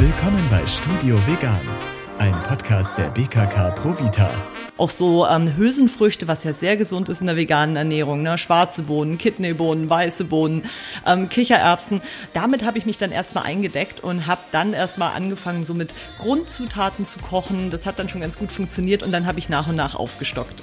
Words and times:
Willkommen 0.00 0.42
bei 0.50 0.66
Studio 0.66 1.18
Vegan, 1.26 1.60
ein 2.16 2.42
Podcast 2.44 2.96
der 2.96 3.10
BKK 3.10 3.72
Provita. 3.72 4.32
Auch 4.78 4.88
so 4.88 5.26
ähm, 5.26 5.54
Hülsenfrüchte, 5.58 6.26
was 6.26 6.42
ja 6.42 6.54
sehr 6.54 6.78
gesund 6.78 7.10
ist 7.10 7.20
in 7.20 7.26
der 7.26 7.36
veganen 7.36 7.76
Ernährung, 7.76 8.22
ne? 8.22 8.38
schwarze 8.38 8.84
Bohnen, 8.84 9.18
Kidneybohnen, 9.18 9.90
weiße 9.90 10.24
Bohnen, 10.24 10.62
ähm, 11.06 11.28
Kichererbsen. 11.28 12.00
Damit 12.32 12.64
habe 12.64 12.78
ich 12.78 12.86
mich 12.86 12.96
dann 12.96 13.12
erstmal 13.12 13.44
eingedeckt 13.44 14.02
und 14.02 14.26
habe 14.26 14.40
dann 14.52 14.72
erstmal 14.72 15.14
angefangen, 15.14 15.66
so 15.66 15.74
mit 15.74 15.94
Grundzutaten 16.18 17.04
zu 17.04 17.18
kochen. 17.18 17.68
Das 17.68 17.84
hat 17.84 17.98
dann 17.98 18.08
schon 18.08 18.22
ganz 18.22 18.38
gut 18.38 18.52
funktioniert 18.52 19.02
und 19.02 19.12
dann 19.12 19.26
habe 19.26 19.38
ich 19.38 19.50
nach 19.50 19.68
und 19.68 19.76
nach 19.76 19.94
aufgestockt. 19.94 20.62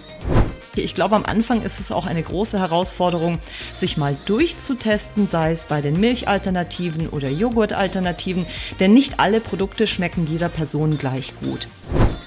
Ich 0.81 0.95
glaube, 0.95 1.15
am 1.15 1.25
Anfang 1.25 1.61
ist 1.61 1.79
es 1.79 1.91
auch 1.91 2.05
eine 2.05 2.23
große 2.23 2.59
Herausforderung, 2.59 3.39
sich 3.73 3.97
mal 3.97 4.15
durchzutesten, 4.25 5.27
sei 5.27 5.51
es 5.51 5.65
bei 5.65 5.81
den 5.81 5.99
Milchalternativen 5.99 7.09
oder 7.09 7.29
Joghurtalternativen, 7.29 8.45
denn 8.79 8.93
nicht 8.93 9.19
alle 9.19 9.39
Produkte 9.39 9.87
schmecken 9.87 10.27
jeder 10.27 10.49
Person 10.49 10.97
gleich 10.97 11.33
gut. 11.41 11.67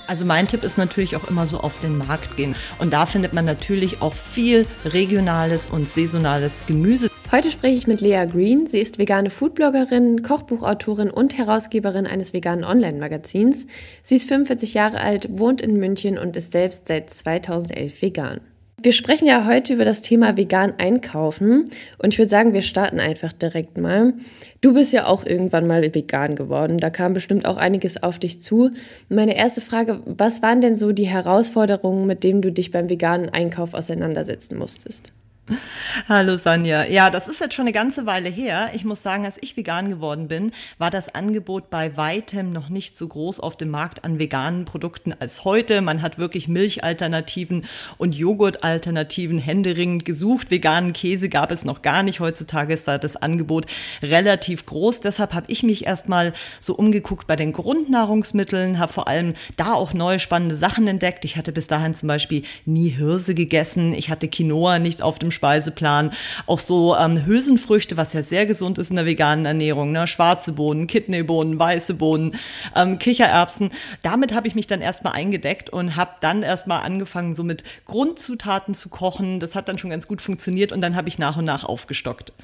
Also 0.07 0.25
mein 0.25 0.47
Tipp 0.47 0.65
ist 0.65 0.79
natürlich 0.79 1.17
auch 1.17 1.29
immer 1.29 1.47
so 1.47 1.61
auf 1.61 1.81
den 1.81 1.99
Markt 1.99 2.37
gehen. 2.37 2.55
Und 2.79 2.93
da 2.93 3.07
findet 3.07 3.33
man 3.33 3.45
natürlich 3.45 4.03
auch 4.03 4.15
viel 4.15 4.67
regionales 4.85 5.69
und 5.69 5.89
saisonales 5.89 6.67
Gemüse. 6.67 7.11
Heute 7.33 7.53
spreche 7.53 7.77
ich 7.77 7.87
mit 7.87 8.01
Lea 8.01 8.27
Green. 8.27 8.67
Sie 8.67 8.81
ist 8.81 8.99
vegane 8.99 9.31
Foodbloggerin, 9.31 10.23
Kochbuchautorin 10.23 11.11
und 11.11 11.39
Herausgeberin 11.39 12.07
eines 12.07 12.33
veganen 12.33 12.65
Online-Magazins. 12.65 13.67
Sie 14.03 14.17
ist 14.17 14.27
45 14.29 14.75
Jahre 14.75 15.01
alt, 15.01 15.29
wohnt 15.39 15.61
in 15.61 15.77
München 15.79 16.19
und 16.19 16.35
ist 16.37 16.51
selbst 16.51 16.89
seit 16.89 17.09
2011 17.09 18.03
vegan. 18.03 18.41
Wir 18.83 18.95
sprechen 18.95 19.27
ja 19.27 19.45
heute 19.45 19.75
über 19.75 19.85
das 19.85 20.01
Thema 20.01 20.39
vegan 20.39 20.73
einkaufen 20.79 21.67
und 21.99 22.15
ich 22.15 22.19
würde 22.19 22.31
sagen, 22.31 22.55
wir 22.55 22.63
starten 22.63 22.99
einfach 22.99 23.31
direkt 23.31 23.77
mal. 23.77 24.15
Du 24.63 24.73
bist 24.73 24.95
ja 24.95 25.05
auch 25.05 25.27
irgendwann 25.27 25.67
mal 25.67 25.83
vegan 25.83 26.35
geworden, 26.35 26.79
da 26.79 26.89
kam 26.89 27.13
bestimmt 27.13 27.45
auch 27.45 27.59
einiges 27.59 28.03
auf 28.03 28.19
dich 28.19 28.41
zu. 28.41 28.71
Meine 29.11 29.37
erste 29.37 29.61
Frage, 29.61 30.01
was 30.07 30.41
waren 30.41 30.63
denn 30.63 30.77
so 30.77 30.93
die 30.93 31.09
Herausforderungen, 31.09 32.07
mit 32.07 32.25
denen 32.25 32.41
du 32.41 32.51
dich 32.51 32.71
beim 32.71 32.89
veganen 32.89 33.29
Einkauf 33.29 33.75
auseinandersetzen 33.75 34.57
musstest? 34.57 35.13
Hallo 36.09 36.37
Sonja. 36.37 36.85
Ja, 36.85 37.11
das 37.11 37.27
ist 37.27 37.41
jetzt 37.41 37.55
schon 37.55 37.65
eine 37.65 37.73
ganze 37.73 38.07
Weile 38.07 38.29
her. 38.29 38.71
Ich 38.75 38.85
muss 38.85 39.03
sagen, 39.03 39.25
als 39.25 39.37
ich 39.41 39.57
vegan 39.57 39.89
geworden 39.89 40.29
bin, 40.29 40.53
war 40.79 40.91
das 40.91 41.15
Angebot 41.15 41.71
bei 41.71 41.97
weitem 41.97 42.53
noch 42.53 42.69
nicht 42.69 42.97
so 42.97 43.09
groß 43.09 43.41
auf 43.41 43.57
dem 43.57 43.71
Markt 43.71 44.05
an 44.05 44.19
veganen 44.19 44.65
Produkten 44.65 45.13
als 45.19 45.45
heute. 45.45 45.81
Man 45.81 46.03
hat 46.03 46.19
wirklich 46.19 46.49
Milchalternativen 46.49 47.65
und 47.99 48.15
Joghurtalternativen 48.15 49.39
händeringend 49.39 50.05
gesucht. 50.05 50.51
Veganen 50.51 50.93
Käse 50.93 51.29
gab 51.29 51.51
es 51.51 51.65
noch 51.65 51.83
gar 51.83 52.03
nicht. 52.03 52.21
Heutzutage 52.21 52.75
ist 52.75 52.87
da 52.87 52.99
das 52.99 53.17
Angebot 53.17 53.67
relativ 54.03 54.67
groß. 54.67 55.01
Deshalb 55.01 55.35
habe 55.35 55.47
ich 55.49 55.63
mich 55.63 55.87
erstmal 55.87 56.33
so 56.61 56.75
umgeguckt 56.75 57.27
bei 57.27 57.37
den 57.37 57.53
Grundnahrungsmitteln, 57.53 58.79
habe 58.79 58.93
vor 58.93 59.09
allem 59.09 59.35
da 59.57 59.73
auch 59.73 59.95
neue 59.95 60.21
spannende 60.21 60.57
Sachen 60.57 60.87
entdeckt. 60.87 61.25
Ich 61.25 61.37
hatte 61.37 61.53
bis 61.53 61.67
dahin 61.67 61.95
zum 61.95 62.09
Beispiel 62.09 62.43
nie 62.65 62.91
Hirse 62.91 63.35
gegessen. 63.35 63.93
Ich 63.95 64.11
hatte 64.11 64.29
Quinoa 64.29 64.79
nicht 64.79 65.03
auf 65.03 65.19
dem 65.19 65.31
Speiseplan. 65.41 66.13
Auch 66.47 66.59
so 66.59 66.95
ähm, 66.97 67.25
Hülsenfrüchte, 67.25 67.97
was 67.97 68.13
ja 68.13 68.23
sehr 68.23 68.45
gesund 68.45 68.77
ist 68.77 68.91
in 68.91 68.97
der 68.97 69.07
veganen 69.07 69.47
Ernährung, 69.47 69.91
ne? 69.91 70.07
schwarze 70.07 70.53
Bohnen, 70.53 70.87
Kidneybohnen, 70.87 71.59
weiße 71.59 71.95
Bohnen, 71.95 72.35
ähm, 72.77 72.99
Kichererbsen. 72.99 73.71
Damit 74.03 74.35
habe 74.35 74.47
ich 74.49 74.55
mich 74.55 74.67
dann 74.67 74.83
erstmal 74.83 75.15
eingedeckt 75.15 75.71
und 75.71 75.97
habe 75.97 76.11
dann 76.21 76.43
erstmal 76.43 76.83
angefangen, 76.83 77.35
so 77.35 77.43
mit 77.43 77.65
Grundzutaten 77.87 78.75
zu 78.75 78.91
kochen. 78.91 79.41
Das 79.41 79.55
hat 79.55 79.69
dann 79.71 79.79
schon 79.79 79.89
ganz 79.89 80.07
gut 80.07 80.21
funktioniert 80.21 80.73
und 80.73 80.83
dann 80.83 80.95
habe 80.95 81.09
ich 81.09 81.19
nach 81.19 81.39
und 81.39 81.47
nach 81.47 81.65
aufgestockt. 81.65 82.35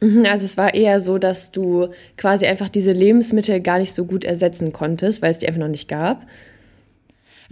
Mhm, 0.00 0.24
also 0.24 0.46
es 0.46 0.56
war 0.56 0.72
eher 0.72 0.98
so, 0.98 1.18
dass 1.18 1.52
du 1.52 1.88
quasi 2.16 2.46
einfach 2.46 2.70
diese 2.70 2.92
Lebensmittel 2.92 3.60
gar 3.60 3.78
nicht 3.78 3.92
so 3.92 4.06
gut 4.06 4.24
ersetzen 4.24 4.72
konntest, 4.72 5.20
weil 5.20 5.30
es 5.30 5.38
die 5.38 5.46
einfach 5.46 5.60
noch 5.60 5.68
nicht 5.68 5.88
gab. 5.88 6.26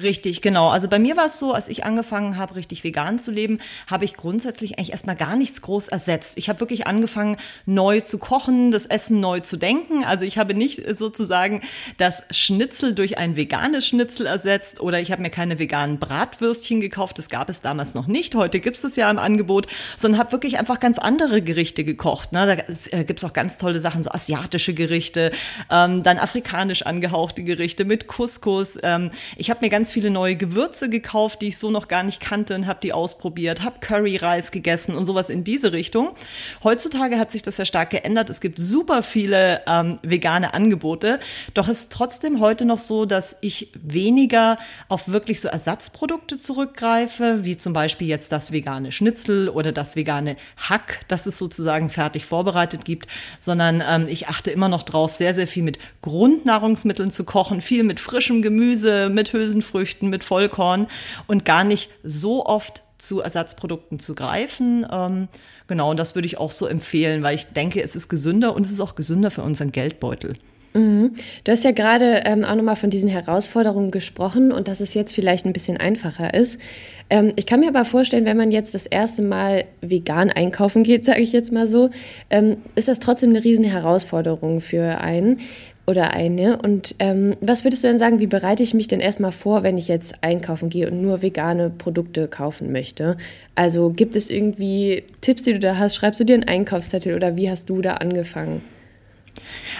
Richtig, 0.00 0.42
genau. 0.42 0.68
Also 0.68 0.86
bei 0.86 1.00
mir 1.00 1.16
war 1.16 1.26
es 1.26 1.38
so, 1.38 1.52
als 1.52 1.68
ich 1.68 1.84
angefangen 1.84 2.36
habe, 2.36 2.54
richtig 2.54 2.84
vegan 2.84 3.18
zu 3.18 3.32
leben, 3.32 3.58
habe 3.88 4.04
ich 4.04 4.14
grundsätzlich 4.14 4.78
eigentlich 4.78 4.92
erstmal 4.92 5.16
gar 5.16 5.34
nichts 5.34 5.60
groß 5.60 5.88
ersetzt. 5.88 6.38
Ich 6.38 6.48
habe 6.48 6.60
wirklich 6.60 6.86
angefangen, 6.86 7.36
neu 7.66 8.00
zu 8.00 8.18
kochen, 8.18 8.70
das 8.70 8.86
Essen 8.86 9.18
neu 9.18 9.40
zu 9.40 9.56
denken. 9.56 10.04
Also 10.04 10.24
ich 10.24 10.38
habe 10.38 10.54
nicht 10.54 10.82
sozusagen 10.96 11.62
das 11.96 12.22
Schnitzel 12.30 12.94
durch 12.94 13.18
ein 13.18 13.34
veganes 13.34 13.88
Schnitzel 13.88 14.26
ersetzt 14.26 14.80
oder 14.80 15.00
ich 15.00 15.10
habe 15.10 15.20
mir 15.20 15.30
keine 15.30 15.58
veganen 15.58 15.98
Bratwürstchen 15.98 16.80
gekauft. 16.80 17.18
Das 17.18 17.28
gab 17.28 17.48
es 17.48 17.60
damals 17.60 17.94
noch 17.94 18.06
nicht. 18.06 18.36
Heute 18.36 18.60
gibt 18.60 18.76
es 18.76 18.82
das 18.82 18.94
ja 18.94 19.10
im 19.10 19.18
Angebot, 19.18 19.66
sondern 19.96 20.20
habe 20.20 20.30
wirklich 20.30 20.60
einfach 20.60 20.78
ganz 20.78 20.98
andere 20.98 21.42
Gerichte 21.42 21.82
gekocht. 21.82 22.28
Da 22.30 22.46
äh, 22.46 23.04
gibt 23.04 23.18
es 23.18 23.24
auch 23.24 23.32
ganz 23.32 23.58
tolle 23.58 23.80
Sachen, 23.80 24.04
so 24.04 24.10
asiatische 24.10 24.74
Gerichte, 24.74 25.32
ähm, 25.72 26.04
dann 26.04 26.18
afrikanisch 26.18 26.82
angehauchte 26.82 27.42
Gerichte 27.42 27.84
mit 27.84 28.06
Couscous. 28.06 28.78
Ähm, 28.84 29.10
ich 29.36 29.50
habe 29.50 29.58
mir 29.62 29.70
ganz 29.70 29.87
ganz 29.88 29.94
viele 29.94 30.10
neue 30.10 30.36
Gewürze 30.36 30.90
gekauft, 30.90 31.40
die 31.40 31.48
ich 31.48 31.56
so 31.56 31.70
noch 31.70 31.88
gar 31.88 32.02
nicht 32.02 32.20
kannte 32.20 32.54
und 32.54 32.66
habe 32.66 32.78
die 32.82 32.92
ausprobiert, 32.92 33.64
habe 33.64 33.80
Curry-Reis 33.80 34.50
gegessen 34.50 34.94
und 34.94 35.06
sowas 35.06 35.30
in 35.30 35.44
diese 35.44 35.72
Richtung. 35.72 36.10
Heutzutage 36.62 37.18
hat 37.18 37.32
sich 37.32 37.42
das 37.42 37.56
ja 37.56 37.64
stark 37.64 37.88
geändert. 37.88 38.28
Es 38.28 38.42
gibt 38.42 38.58
super 38.58 39.02
viele 39.02 39.62
ähm, 39.66 39.98
vegane 40.02 40.52
Angebote, 40.52 41.20
doch 41.54 41.68
ist 41.68 41.90
trotzdem 41.90 42.38
heute 42.40 42.66
noch 42.66 42.76
so, 42.76 43.06
dass 43.06 43.38
ich 43.40 43.72
weniger 43.82 44.58
auf 44.90 45.08
wirklich 45.08 45.40
so 45.40 45.48
Ersatzprodukte 45.48 46.38
zurückgreife, 46.38 47.44
wie 47.44 47.56
zum 47.56 47.72
Beispiel 47.72 48.08
jetzt 48.08 48.30
das 48.30 48.52
vegane 48.52 48.92
Schnitzel 48.92 49.48
oder 49.48 49.72
das 49.72 49.96
vegane 49.96 50.36
Hack, 50.58 51.00
das 51.08 51.24
es 51.24 51.38
sozusagen 51.38 51.88
fertig 51.88 52.26
vorbereitet 52.26 52.84
gibt, 52.84 53.06
sondern 53.38 53.82
ähm, 53.88 54.06
ich 54.06 54.28
achte 54.28 54.50
immer 54.50 54.68
noch 54.68 54.82
drauf, 54.82 55.12
sehr, 55.12 55.32
sehr 55.32 55.46
viel 55.46 55.62
mit 55.62 55.78
Grundnahrungsmitteln 56.02 57.10
zu 57.10 57.24
kochen, 57.24 57.62
viel 57.62 57.84
mit 57.84 58.00
frischem 58.00 58.42
Gemüse, 58.42 59.08
mit 59.08 59.32
Hülsenfrüchten, 59.32 59.77
Hülsenfrüchten 59.78 60.10
mit 60.10 60.24
Vollkorn 60.24 60.86
und 61.26 61.44
gar 61.44 61.64
nicht 61.64 61.90
so 62.02 62.44
oft 62.44 62.82
zu 62.98 63.20
Ersatzprodukten 63.20 64.00
zu 64.00 64.14
greifen. 64.14 64.84
Ähm, 64.90 65.28
genau, 65.68 65.90
und 65.90 65.98
das 65.98 66.14
würde 66.14 66.26
ich 66.26 66.38
auch 66.38 66.50
so 66.50 66.66
empfehlen, 66.66 67.22
weil 67.22 67.36
ich 67.36 67.46
denke, 67.46 67.82
es 67.82 67.94
ist 67.94 68.08
gesünder 68.08 68.54
und 68.54 68.66
es 68.66 68.72
ist 68.72 68.80
auch 68.80 68.96
gesünder 68.96 69.30
für 69.30 69.42
unseren 69.42 69.70
Geldbeutel. 69.70 70.34
Mhm. 70.74 71.14
Du 71.44 71.52
hast 71.52 71.64
ja 71.64 71.70
gerade 71.70 72.22
ähm, 72.24 72.44
auch 72.44 72.56
nochmal 72.56 72.76
von 72.76 72.90
diesen 72.90 73.08
Herausforderungen 73.08 73.90
gesprochen 73.90 74.52
und 74.52 74.68
dass 74.68 74.80
es 74.80 74.94
jetzt 74.94 75.14
vielleicht 75.14 75.46
ein 75.46 75.52
bisschen 75.52 75.76
einfacher 75.76 76.34
ist. 76.34 76.60
Ähm, 77.08 77.32
ich 77.36 77.46
kann 77.46 77.60
mir 77.60 77.68
aber 77.68 77.84
vorstellen, 77.84 78.26
wenn 78.26 78.36
man 78.36 78.50
jetzt 78.50 78.74
das 78.74 78.86
erste 78.86 79.22
Mal 79.22 79.64
vegan 79.80 80.30
einkaufen 80.30 80.82
geht, 80.82 81.04
sage 81.06 81.20
ich 81.20 81.32
jetzt 81.32 81.52
mal 81.52 81.68
so, 81.68 81.90
ähm, 82.30 82.58
ist 82.74 82.88
das 82.88 83.00
trotzdem 83.00 83.30
eine 83.30 83.44
riesen 83.44 83.64
Herausforderung 83.64 84.60
für 84.60 85.00
einen 85.00 85.38
oder 85.88 86.12
eine. 86.12 86.58
Und 86.58 86.94
ähm, 86.98 87.34
was 87.40 87.64
würdest 87.64 87.82
du 87.82 87.88
denn 87.88 87.98
sagen, 87.98 88.20
wie 88.20 88.26
bereite 88.26 88.62
ich 88.62 88.74
mich 88.74 88.88
denn 88.88 89.00
erstmal 89.00 89.32
vor, 89.32 89.62
wenn 89.62 89.78
ich 89.78 89.88
jetzt 89.88 90.22
einkaufen 90.22 90.68
gehe 90.68 90.90
und 90.90 91.00
nur 91.00 91.22
vegane 91.22 91.70
Produkte 91.70 92.28
kaufen 92.28 92.70
möchte? 92.72 93.16
Also 93.54 93.88
gibt 93.90 94.14
es 94.14 94.28
irgendwie 94.28 95.04
Tipps, 95.22 95.44
die 95.44 95.54
du 95.54 95.58
da 95.58 95.78
hast? 95.78 95.96
Schreibst 95.96 96.20
du 96.20 96.24
dir 96.24 96.34
einen 96.34 96.44
Einkaufszettel 96.44 97.14
oder 97.14 97.36
wie 97.36 97.50
hast 97.50 97.70
du 97.70 97.80
da 97.80 97.94
angefangen? 97.94 98.60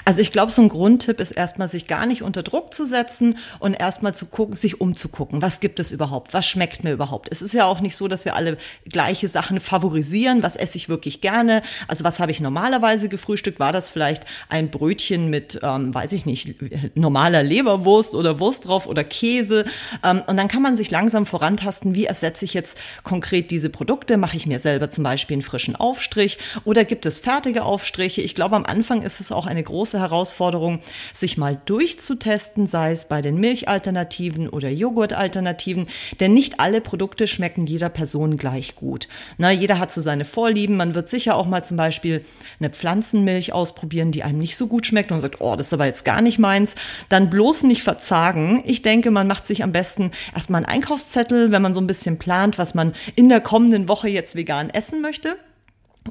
Also 0.08 0.22
ich 0.22 0.32
glaube, 0.32 0.50
so 0.50 0.62
ein 0.62 0.70
Grundtipp 0.70 1.20
ist 1.20 1.32
erstmal, 1.32 1.68
sich 1.68 1.86
gar 1.86 2.06
nicht 2.06 2.22
unter 2.22 2.42
Druck 2.42 2.72
zu 2.72 2.86
setzen 2.86 3.36
und 3.58 3.74
erstmal 3.74 4.14
zu 4.14 4.24
gucken, 4.24 4.56
sich 4.56 4.80
umzugucken. 4.80 5.42
Was 5.42 5.60
gibt 5.60 5.78
es 5.80 5.92
überhaupt? 5.92 6.32
Was 6.32 6.46
schmeckt 6.46 6.82
mir 6.82 6.92
überhaupt? 6.92 7.28
Es 7.30 7.42
ist 7.42 7.52
ja 7.52 7.66
auch 7.66 7.80
nicht 7.80 7.94
so, 7.94 8.08
dass 8.08 8.24
wir 8.24 8.34
alle 8.34 8.56
gleiche 8.86 9.28
Sachen 9.28 9.60
favorisieren. 9.60 10.42
Was 10.42 10.56
esse 10.56 10.78
ich 10.78 10.88
wirklich 10.88 11.20
gerne? 11.20 11.60
Also 11.88 12.04
was 12.04 12.20
habe 12.20 12.32
ich 12.32 12.40
normalerweise 12.40 13.10
gefrühstückt? 13.10 13.60
War 13.60 13.70
das 13.70 13.90
vielleicht 13.90 14.24
ein 14.48 14.70
Brötchen 14.70 15.28
mit, 15.28 15.60
ähm, 15.62 15.94
weiß 15.94 16.12
ich 16.12 16.24
nicht, 16.24 16.54
normaler 16.96 17.42
Leberwurst 17.42 18.14
oder 18.14 18.40
Wurst 18.40 18.66
drauf 18.66 18.86
oder 18.86 19.04
Käse? 19.04 19.66
Ähm, 20.02 20.22
und 20.26 20.38
dann 20.38 20.48
kann 20.48 20.62
man 20.62 20.78
sich 20.78 20.90
langsam 20.90 21.26
vorantasten, 21.26 21.94
wie 21.94 22.06
ersetze 22.06 22.46
ich 22.46 22.54
jetzt 22.54 22.78
konkret 23.02 23.50
diese 23.50 23.68
Produkte? 23.68 24.16
Mache 24.16 24.38
ich 24.38 24.46
mir 24.46 24.58
selber 24.58 24.88
zum 24.88 25.04
Beispiel 25.04 25.34
einen 25.34 25.42
frischen 25.42 25.76
Aufstrich 25.76 26.38
oder 26.64 26.86
gibt 26.86 27.04
es 27.04 27.18
fertige 27.18 27.62
Aufstriche? 27.62 28.22
Ich 28.22 28.34
glaube, 28.34 28.56
am 28.56 28.64
Anfang 28.64 29.02
ist 29.02 29.20
es 29.20 29.30
auch 29.32 29.44
eine 29.44 29.62
große 29.62 29.97
Herausforderung, 30.00 30.80
sich 31.12 31.38
mal 31.38 31.60
durchzutesten, 31.66 32.66
sei 32.66 32.92
es 32.92 33.06
bei 33.06 33.22
den 33.22 33.38
Milchalternativen 33.38 34.48
oder 34.48 34.68
Joghurtalternativen, 34.68 35.86
denn 36.20 36.34
nicht 36.34 36.60
alle 36.60 36.80
Produkte 36.80 37.26
schmecken 37.26 37.66
jeder 37.66 37.88
Person 37.88 38.36
gleich 38.36 38.76
gut. 38.76 39.08
Na, 39.36 39.50
jeder 39.50 39.78
hat 39.78 39.92
so 39.92 40.00
seine 40.00 40.24
Vorlieben. 40.24 40.76
Man 40.76 40.94
wird 40.94 41.08
sicher 41.08 41.36
auch 41.36 41.46
mal 41.46 41.64
zum 41.64 41.76
Beispiel 41.76 42.24
eine 42.60 42.70
Pflanzenmilch 42.70 43.52
ausprobieren, 43.52 44.12
die 44.12 44.22
einem 44.22 44.38
nicht 44.38 44.56
so 44.56 44.66
gut 44.66 44.86
schmeckt 44.86 45.12
und 45.12 45.20
sagt, 45.20 45.40
oh, 45.40 45.56
das 45.56 45.68
ist 45.68 45.72
aber 45.72 45.86
jetzt 45.86 46.04
gar 46.04 46.22
nicht 46.22 46.38
meins. 46.38 46.74
Dann 47.08 47.30
bloß 47.30 47.64
nicht 47.64 47.82
verzagen. 47.82 48.62
Ich 48.66 48.82
denke, 48.82 49.10
man 49.10 49.26
macht 49.26 49.46
sich 49.46 49.62
am 49.62 49.72
besten 49.72 50.12
erstmal 50.34 50.64
einen 50.64 50.72
Einkaufszettel, 50.72 51.50
wenn 51.50 51.62
man 51.62 51.74
so 51.74 51.80
ein 51.80 51.86
bisschen 51.86 52.18
plant, 52.18 52.58
was 52.58 52.74
man 52.74 52.94
in 53.16 53.28
der 53.28 53.40
kommenden 53.40 53.88
Woche 53.88 54.08
jetzt 54.08 54.36
vegan 54.36 54.70
essen 54.70 55.00
möchte 55.00 55.36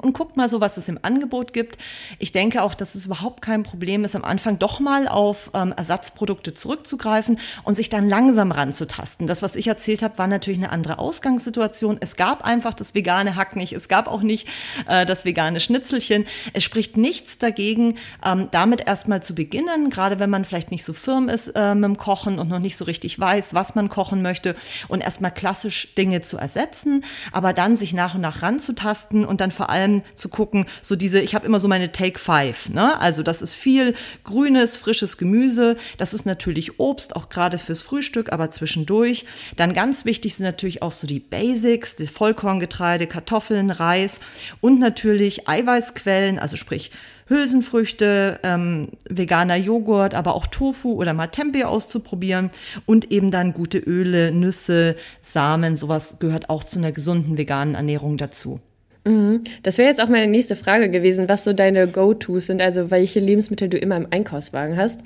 und 0.00 0.12
guckt 0.12 0.36
mal 0.36 0.48
so, 0.48 0.60
was 0.60 0.76
es 0.76 0.88
im 0.88 0.98
Angebot 1.02 1.52
gibt. 1.52 1.78
Ich 2.18 2.32
denke 2.32 2.62
auch, 2.62 2.74
dass 2.74 2.94
es 2.94 3.06
überhaupt 3.06 3.42
kein 3.42 3.62
Problem 3.62 4.04
ist, 4.04 4.16
am 4.16 4.24
Anfang 4.24 4.58
doch 4.58 4.80
mal 4.80 5.08
auf 5.08 5.50
ähm, 5.54 5.72
Ersatzprodukte 5.76 6.54
zurückzugreifen 6.54 7.38
und 7.64 7.74
sich 7.74 7.88
dann 7.88 8.08
langsam 8.08 8.52
ranzutasten. 8.52 9.26
Das, 9.26 9.42
was 9.42 9.56
ich 9.56 9.66
erzählt 9.66 10.02
habe, 10.02 10.18
war 10.18 10.26
natürlich 10.26 10.58
eine 10.58 10.70
andere 10.70 10.98
Ausgangssituation. 10.98 11.98
Es 12.00 12.16
gab 12.16 12.44
einfach 12.44 12.74
das 12.74 12.94
vegane 12.94 13.36
Hack 13.36 13.56
nicht, 13.56 13.72
es 13.72 13.88
gab 13.88 14.08
auch 14.08 14.22
nicht 14.22 14.48
äh, 14.86 15.06
das 15.06 15.24
vegane 15.24 15.60
Schnitzelchen. 15.60 16.26
Es 16.52 16.64
spricht 16.64 16.96
nichts 16.96 17.38
dagegen, 17.38 17.98
ähm, 18.24 18.48
damit 18.50 18.86
erstmal 18.86 19.22
zu 19.22 19.34
beginnen, 19.34 19.90
gerade 19.90 20.18
wenn 20.18 20.30
man 20.30 20.44
vielleicht 20.44 20.70
nicht 20.70 20.84
so 20.84 20.92
firm 20.92 21.28
ist 21.28 21.48
äh, 21.48 21.74
mit 21.74 21.84
dem 21.84 21.96
Kochen 21.96 22.38
und 22.38 22.48
noch 22.48 22.58
nicht 22.58 22.76
so 22.76 22.84
richtig 22.84 23.18
weiß, 23.18 23.54
was 23.54 23.74
man 23.74 23.88
kochen 23.88 24.22
möchte 24.22 24.56
und 24.88 25.00
erstmal 25.00 25.30
klassisch 25.30 25.94
Dinge 25.96 26.22
zu 26.22 26.36
ersetzen, 26.36 27.04
aber 27.32 27.52
dann 27.52 27.76
sich 27.76 27.94
nach 27.94 28.14
und 28.14 28.20
nach 28.20 28.42
ranzutasten 28.42 29.24
und 29.24 29.40
dann 29.40 29.50
vor 29.50 29.70
allem 29.70 29.87
allem 29.88 30.02
zu 30.14 30.28
gucken, 30.28 30.66
so 30.82 30.96
diese, 30.96 31.20
ich 31.20 31.34
habe 31.34 31.46
immer 31.46 31.60
so 31.60 31.68
meine 31.68 31.92
Take 31.92 32.18
Five, 32.18 32.68
ne? 32.70 33.00
Also 33.00 33.22
das 33.22 33.42
ist 33.42 33.54
viel 33.54 33.94
grünes, 34.24 34.76
frisches 34.76 35.18
Gemüse, 35.18 35.76
das 35.96 36.14
ist 36.14 36.26
natürlich 36.26 36.78
Obst, 36.78 37.16
auch 37.16 37.28
gerade 37.28 37.58
fürs 37.58 37.82
Frühstück, 37.82 38.32
aber 38.32 38.50
zwischendurch. 38.50 39.24
Dann 39.56 39.74
ganz 39.74 40.04
wichtig 40.04 40.36
sind 40.36 40.44
natürlich 40.44 40.82
auch 40.82 40.92
so 40.92 41.06
die 41.06 41.20
Basics, 41.20 41.96
die 41.96 42.06
Vollkorngetreide, 42.06 43.06
Kartoffeln, 43.06 43.70
Reis 43.70 44.20
und 44.60 44.78
natürlich 44.78 45.48
Eiweißquellen, 45.48 46.38
also 46.38 46.56
sprich 46.56 46.90
Hülsenfrüchte, 47.28 48.40
ähm, 48.42 48.88
veganer 49.08 49.56
Joghurt, 49.56 50.14
aber 50.14 50.34
auch 50.34 50.46
Tofu 50.46 50.92
oder 50.92 51.12
mal 51.12 51.26
Tempeh 51.26 51.64
auszuprobieren 51.64 52.50
und 52.86 53.12
eben 53.12 53.30
dann 53.30 53.52
gute 53.52 53.78
Öle, 53.78 54.32
Nüsse, 54.32 54.96
Samen, 55.20 55.76
sowas 55.76 56.16
gehört 56.20 56.48
auch 56.48 56.64
zu 56.64 56.78
einer 56.78 56.90
gesunden 56.90 57.36
veganen 57.36 57.74
Ernährung 57.74 58.16
dazu. 58.16 58.60
Mhm. 59.08 59.40
Das 59.62 59.78
wäre 59.78 59.88
jetzt 59.88 60.02
auch 60.02 60.08
meine 60.08 60.26
nächste 60.26 60.54
Frage 60.54 60.90
gewesen, 60.90 61.28
was 61.28 61.44
so 61.44 61.54
deine 61.54 61.88
Go-Tos 61.88 62.46
sind, 62.46 62.60
also 62.60 62.90
welche 62.90 63.20
Lebensmittel 63.20 63.68
du 63.68 63.78
immer 63.78 63.96
im 63.96 64.06
Einkaufswagen 64.10 64.76
hast. 64.76 65.00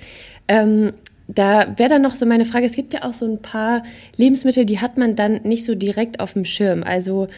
Ähm, 0.48 0.92
da 1.28 1.74
wäre 1.78 1.88
dann 1.88 2.02
noch 2.02 2.16
so 2.16 2.26
meine 2.26 2.44
Frage, 2.44 2.66
es 2.66 2.74
gibt 2.74 2.94
ja 2.94 3.04
auch 3.04 3.14
so 3.14 3.26
ein 3.26 3.40
paar 3.40 3.84
Lebensmittel, 4.16 4.64
die 4.64 4.80
hat 4.80 4.98
man 4.98 5.14
dann 5.14 5.40
nicht 5.44 5.64
so 5.64 5.76
direkt 5.76 6.18
auf 6.18 6.32
dem 6.32 6.44
Schirm. 6.44 6.82
Also 6.82 7.28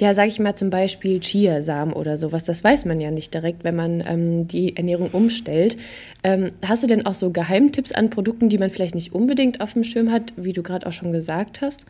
ja, 0.00 0.14
sage 0.14 0.28
ich 0.28 0.38
mal 0.38 0.54
zum 0.54 0.70
Beispiel 0.70 1.20
Chiasamen 1.20 1.94
oder 1.94 2.16
sowas, 2.16 2.44
das 2.44 2.64
weiß 2.64 2.86
man 2.86 3.00
ja 3.00 3.10
nicht 3.10 3.32
direkt, 3.32 3.64
wenn 3.64 3.76
man 3.76 4.02
ähm, 4.06 4.46
die 4.46 4.76
Ernährung 4.76 5.10
umstellt. 5.10 5.76
Ähm, 6.24 6.52
hast 6.66 6.82
du 6.82 6.86
denn 6.86 7.04
auch 7.06 7.14
so 7.14 7.30
Geheimtipps 7.30 7.92
an 7.92 8.10
Produkten, 8.10 8.48
die 8.48 8.58
man 8.58 8.70
vielleicht 8.70 8.94
nicht 8.94 9.14
unbedingt 9.14 9.60
auf 9.60 9.74
dem 9.74 9.84
Schirm 9.84 10.10
hat, 10.10 10.32
wie 10.36 10.52
du 10.52 10.62
gerade 10.62 10.86
auch 10.86 10.92
schon 10.92 11.12
gesagt 11.12 11.60
hast? 11.60 11.86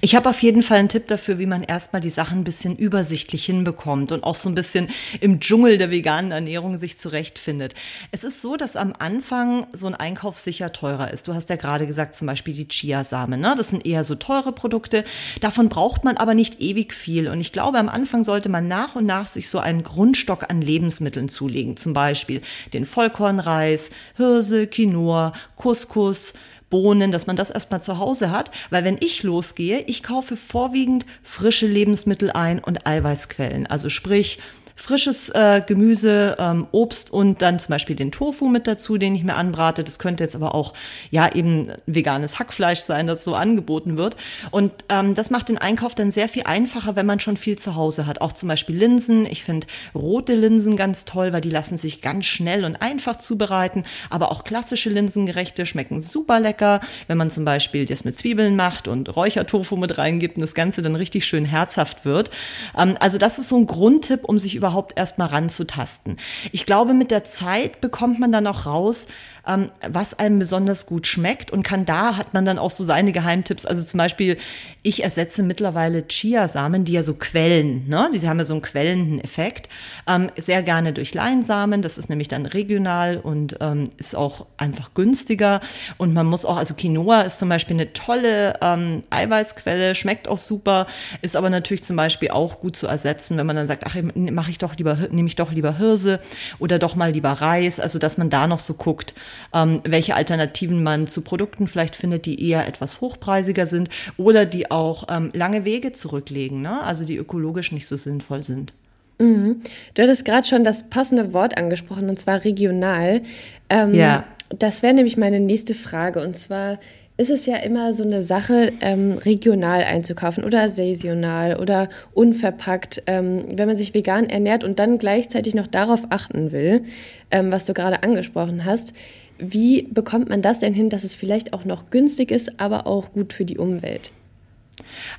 Ich 0.00 0.14
habe 0.14 0.28
auf 0.28 0.42
jeden 0.42 0.62
Fall 0.62 0.78
einen 0.78 0.88
Tipp 0.88 1.06
dafür, 1.08 1.38
wie 1.38 1.46
man 1.46 1.62
erstmal 1.62 2.00
die 2.00 2.10
Sachen 2.10 2.40
ein 2.40 2.44
bisschen 2.44 2.76
übersichtlich 2.76 3.44
hinbekommt 3.44 4.12
und 4.12 4.24
auch 4.24 4.34
so 4.34 4.48
ein 4.48 4.54
bisschen 4.54 4.88
im 5.20 5.40
Dschungel 5.40 5.78
der 5.78 5.90
veganen 5.90 6.32
Ernährung 6.32 6.78
sich 6.78 6.98
zurechtfindet. 6.98 7.74
Es 8.10 8.24
ist 8.24 8.40
so, 8.40 8.56
dass 8.56 8.76
am 8.76 8.92
Anfang 8.98 9.66
so 9.72 9.86
ein 9.86 9.94
Einkauf 9.94 10.38
sicher 10.38 10.72
teurer 10.72 11.10
ist. 11.10 11.28
Du 11.28 11.34
hast 11.34 11.50
ja 11.50 11.56
gerade 11.56 11.86
gesagt, 11.86 12.14
zum 12.14 12.26
Beispiel 12.26 12.54
die 12.54 12.68
Chiasamen. 12.68 13.40
Ne? 13.40 13.54
Das 13.56 13.68
sind 13.68 13.86
eher 13.86 14.04
so 14.04 14.14
teure 14.14 14.52
Produkte. 14.52 15.04
Davon 15.40 15.68
braucht 15.68 16.04
man 16.04 16.16
aber 16.16 16.34
nicht 16.34 16.60
ewig 16.60 16.94
viel. 16.94 17.28
Und 17.28 17.40
ich 17.40 17.52
glaube, 17.52 17.78
am 17.78 17.88
Anfang 17.88 18.24
sollte 18.24 18.48
man 18.48 18.68
nach 18.68 18.96
und 18.96 19.06
nach 19.06 19.28
sich 19.28 19.48
so 19.48 19.58
einen 19.58 19.82
Grundstock 19.82 20.50
an 20.50 20.60
Lebensmitteln 20.60 21.28
zulegen. 21.28 21.76
Zum 21.76 21.92
Beispiel 21.92 22.40
den 22.72 22.84
Vollkornreis, 22.84 23.90
Hirse, 24.16 24.66
Quinoa, 24.66 25.32
Couscous, 25.56 26.34
Bohnen, 26.70 27.10
dass 27.10 27.26
man 27.26 27.36
das 27.36 27.50
erstmal 27.50 27.82
zu 27.82 27.98
Hause 27.98 28.30
hat, 28.30 28.50
weil 28.70 28.84
wenn 28.84 28.98
ich 29.00 29.22
losgehe, 29.22 29.80
ich 29.86 30.02
kaufe 30.02 30.36
vorwiegend 30.36 31.06
frische 31.22 31.66
Lebensmittel 31.66 32.30
ein 32.30 32.58
und 32.58 32.86
Eiweißquellen, 32.86 33.66
also 33.66 33.88
sprich 33.88 34.38
frisches 34.78 35.28
äh, 35.30 35.60
Gemüse, 35.66 36.36
ähm, 36.38 36.66
Obst 36.70 37.12
und 37.12 37.42
dann 37.42 37.58
zum 37.58 37.70
Beispiel 37.70 37.96
den 37.96 38.12
Tofu 38.12 38.48
mit 38.48 38.66
dazu, 38.66 38.96
den 38.96 39.14
ich 39.14 39.24
mir 39.24 39.34
anbrate. 39.34 39.82
Das 39.82 39.98
könnte 39.98 40.22
jetzt 40.22 40.36
aber 40.36 40.54
auch 40.54 40.72
ja 41.10 41.34
eben 41.34 41.72
veganes 41.86 42.38
Hackfleisch 42.38 42.80
sein, 42.80 43.08
das 43.08 43.24
so 43.24 43.34
angeboten 43.34 43.98
wird. 43.98 44.16
Und 44.52 44.72
ähm, 44.88 45.16
das 45.16 45.30
macht 45.30 45.48
den 45.48 45.58
Einkauf 45.58 45.94
dann 45.96 46.12
sehr 46.12 46.28
viel 46.28 46.44
einfacher, 46.44 46.94
wenn 46.94 47.06
man 47.06 47.18
schon 47.18 47.36
viel 47.36 47.58
zu 47.58 47.74
Hause 47.74 48.06
hat. 48.06 48.20
Auch 48.20 48.32
zum 48.32 48.48
Beispiel 48.48 48.76
Linsen. 48.76 49.26
Ich 49.26 49.42
finde 49.42 49.66
rote 49.94 50.34
Linsen 50.34 50.76
ganz 50.76 51.04
toll, 51.04 51.32
weil 51.32 51.40
die 51.40 51.50
lassen 51.50 51.76
sich 51.76 52.00
ganz 52.00 52.26
schnell 52.26 52.64
und 52.64 52.76
einfach 52.76 53.16
zubereiten. 53.16 53.82
Aber 54.10 54.30
auch 54.30 54.44
klassische 54.44 54.90
Linsengerichte 54.90 55.66
schmecken 55.66 56.00
super 56.00 56.38
lecker, 56.38 56.80
wenn 57.08 57.18
man 57.18 57.30
zum 57.30 57.44
Beispiel 57.44 57.84
das 57.84 58.04
mit 58.04 58.16
Zwiebeln 58.16 58.54
macht 58.54 58.86
und 58.86 59.14
Räuchertofu 59.14 59.76
mit 59.76 59.98
reingibt 59.98 60.36
und 60.36 60.42
das 60.42 60.54
Ganze 60.54 60.82
dann 60.82 60.94
richtig 60.94 61.26
schön 61.26 61.44
herzhaft 61.44 62.04
wird. 62.04 62.30
Ähm, 62.78 62.96
also 63.00 63.18
das 63.18 63.38
ist 63.38 63.48
so 63.48 63.56
ein 63.56 63.66
Grundtipp, 63.66 64.24
um 64.24 64.38
sich 64.38 64.54
über 64.54 64.67
überhaupt 64.68 64.98
erstmal 64.98 65.28
ranzutasten. 65.28 66.18
Ich 66.52 66.66
glaube, 66.66 66.92
mit 66.92 67.10
der 67.10 67.24
Zeit 67.24 67.80
bekommt 67.80 68.20
man 68.20 68.32
dann 68.32 68.46
auch 68.46 68.66
raus, 68.66 69.06
ähm, 69.48 69.70
was 69.88 70.18
einem 70.18 70.38
besonders 70.38 70.84
gut 70.84 71.06
schmeckt 71.06 71.50
und 71.50 71.62
kann 71.62 71.86
da 71.86 72.16
hat 72.16 72.34
man 72.34 72.44
dann 72.44 72.58
auch 72.58 72.70
so 72.70 72.84
seine 72.84 73.12
Geheimtipps. 73.12 73.64
Also 73.64 73.82
zum 73.82 73.96
Beispiel, 73.96 74.36
ich 74.82 75.02
ersetze 75.02 75.42
mittlerweile 75.42 76.06
Chiasamen, 76.06 76.84
die 76.84 76.92
ja 76.92 77.02
so 77.02 77.14
quellen, 77.14 77.88
ne? 77.88 78.10
Die 78.12 78.28
haben 78.28 78.38
ja 78.38 78.44
so 78.44 78.52
einen 78.52 78.62
quellenden 78.62 79.20
Effekt. 79.20 79.70
Ähm, 80.06 80.28
sehr 80.36 80.62
gerne 80.62 80.92
durch 80.92 81.14
Leinsamen. 81.14 81.80
Das 81.80 81.96
ist 81.96 82.10
nämlich 82.10 82.28
dann 82.28 82.44
regional 82.44 83.16
und 83.16 83.56
ähm, 83.60 83.90
ist 83.96 84.14
auch 84.14 84.46
einfach 84.58 84.92
günstiger. 84.92 85.60
Und 85.96 86.12
man 86.12 86.26
muss 86.26 86.44
auch, 86.44 86.58
also 86.58 86.74
Quinoa 86.74 87.22
ist 87.22 87.38
zum 87.38 87.48
Beispiel 87.48 87.76
eine 87.76 87.92
tolle 87.94 88.54
ähm, 88.60 89.02
Eiweißquelle, 89.08 89.94
schmeckt 89.94 90.28
auch 90.28 90.38
super, 90.38 90.86
ist 91.22 91.36
aber 91.36 91.48
natürlich 91.48 91.84
zum 91.84 91.96
Beispiel 91.96 92.30
auch 92.30 92.60
gut 92.60 92.76
zu 92.76 92.86
ersetzen, 92.86 93.38
wenn 93.38 93.46
man 93.46 93.56
dann 93.56 93.66
sagt, 93.66 93.84
ach, 93.86 93.96
mache 94.14 94.50
ich 94.50 94.57
doch 94.58 94.76
lieber, 94.76 94.96
nehme 95.10 95.28
ich 95.28 95.36
doch 95.36 95.52
lieber 95.52 95.78
Hirse 95.78 96.20
oder 96.58 96.78
doch 96.78 96.96
mal 96.96 97.12
lieber 97.12 97.30
Reis. 97.30 97.80
Also 97.80 97.98
dass 97.98 98.18
man 98.18 98.30
da 98.30 98.46
noch 98.46 98.58
so 98.58 98.74
guckt, 98.74 99.14
ähm, 99.54 99.80
welche 99.84 100.14
Alternativen 100.14 100.82
man 100.82 101.06
zu 101.06 101.22
Produkten 101.22 101.68
vielleicht 101.68 101.96
findet, 101.96 102.26
die 102.26 102.48
eher 102.48 102.66
etwas 102.66 103.00
hochpreisiger 103.00 103.66
sind 103.66 103.88
oder 104.16 104.46
die 104.46 104.70
auch 104.70 105.04
ähm, 105.10 105.30
lange 105.32 105.64
Wege 105.64 105.92
zurücklegen, 105.92 106.62
ne? 106.62 106.82
also 106.82 107.04
die 107.04 107.16
ökologisch 107.16 107.72
nicht 107.72 107.86
so 107.86 107.96
sinnvoll 107.96 108.42
sind. 108.42 108.72
Mhm. 109.18 109.62
Du 109.94 110.02
hattest 110.02 110.24
gerade 110.24 110.46
schon 110.46 110.64
das 110.64 110.88
passende 110.90 111.32
Wort 111.32 111.56
angesprochen, 111.56 112.08
und 112.08 112.18
zwar 112.18 112.44
regional. 112.44 113.22
Ähm, 113.68 113.94
ja. 113.94 114.24
Das 114.50 114.82
wäre 114.82 114.94
nämlich 114.94 115.16
meine 115.16 115.40
nächste 115.40 115.74
Frage. 115.74 116.22
Und 116.22 116.36
zwar 116.36 116.78
ist 117.18 117.30
es 117.30 117.46
ja 117.46 117.56
immer 117.56 117.92
so 117.92 118.04
eine 118.04 118.22
Sache, 118.22 118.72
ähm, 118.80 119.14
regional 119.14 119.82
einzukaufen 119.82 120.44
oder 120.44 120.70
saisonal 120.70 121.56
oder 121.56 121.88
unverpackt, 122.14 123.02
ähm, 123.06 123.44
wenn 123.52 123.66
man 123.66 123.76
sich 123.76 123.92
vegan 123.92 124.30
ernährt 124.30 124.62
und 124.62 124.78
dann 124.78 124.98
gleichzeitig 124.98 125.54
noch 125.54 125.66
darauf 125.66 126.06
achten 126.10 126.52
will, 126.52 126.84
ähm, 127.32 127.50
was 127.50 127.64
du 127.64 127.74
gerade 127.74 128.04
angesprochen 128.04 128.64
hast. 128.64 128.94
Wie 129.36 129.82
bekommt 129.82 130.28
man 130.28 130.42
das 130.42 130.60
denn 130.60 130.74
hin, 130.74 130.90
dass 130.90 131.02
es 131.02 131.16
vielleicht 131.16 131.52
auch 131.52 131.64
noch 131.64 131.90
günstig 131.90 132.30
ist, 132.30 132.60
aber 132.60 132.86
auch 132.86 133.12
gut 133.12 133.32
für 133.32 133.44
die 133.44 133.58
Umwelt? 133.58 134.12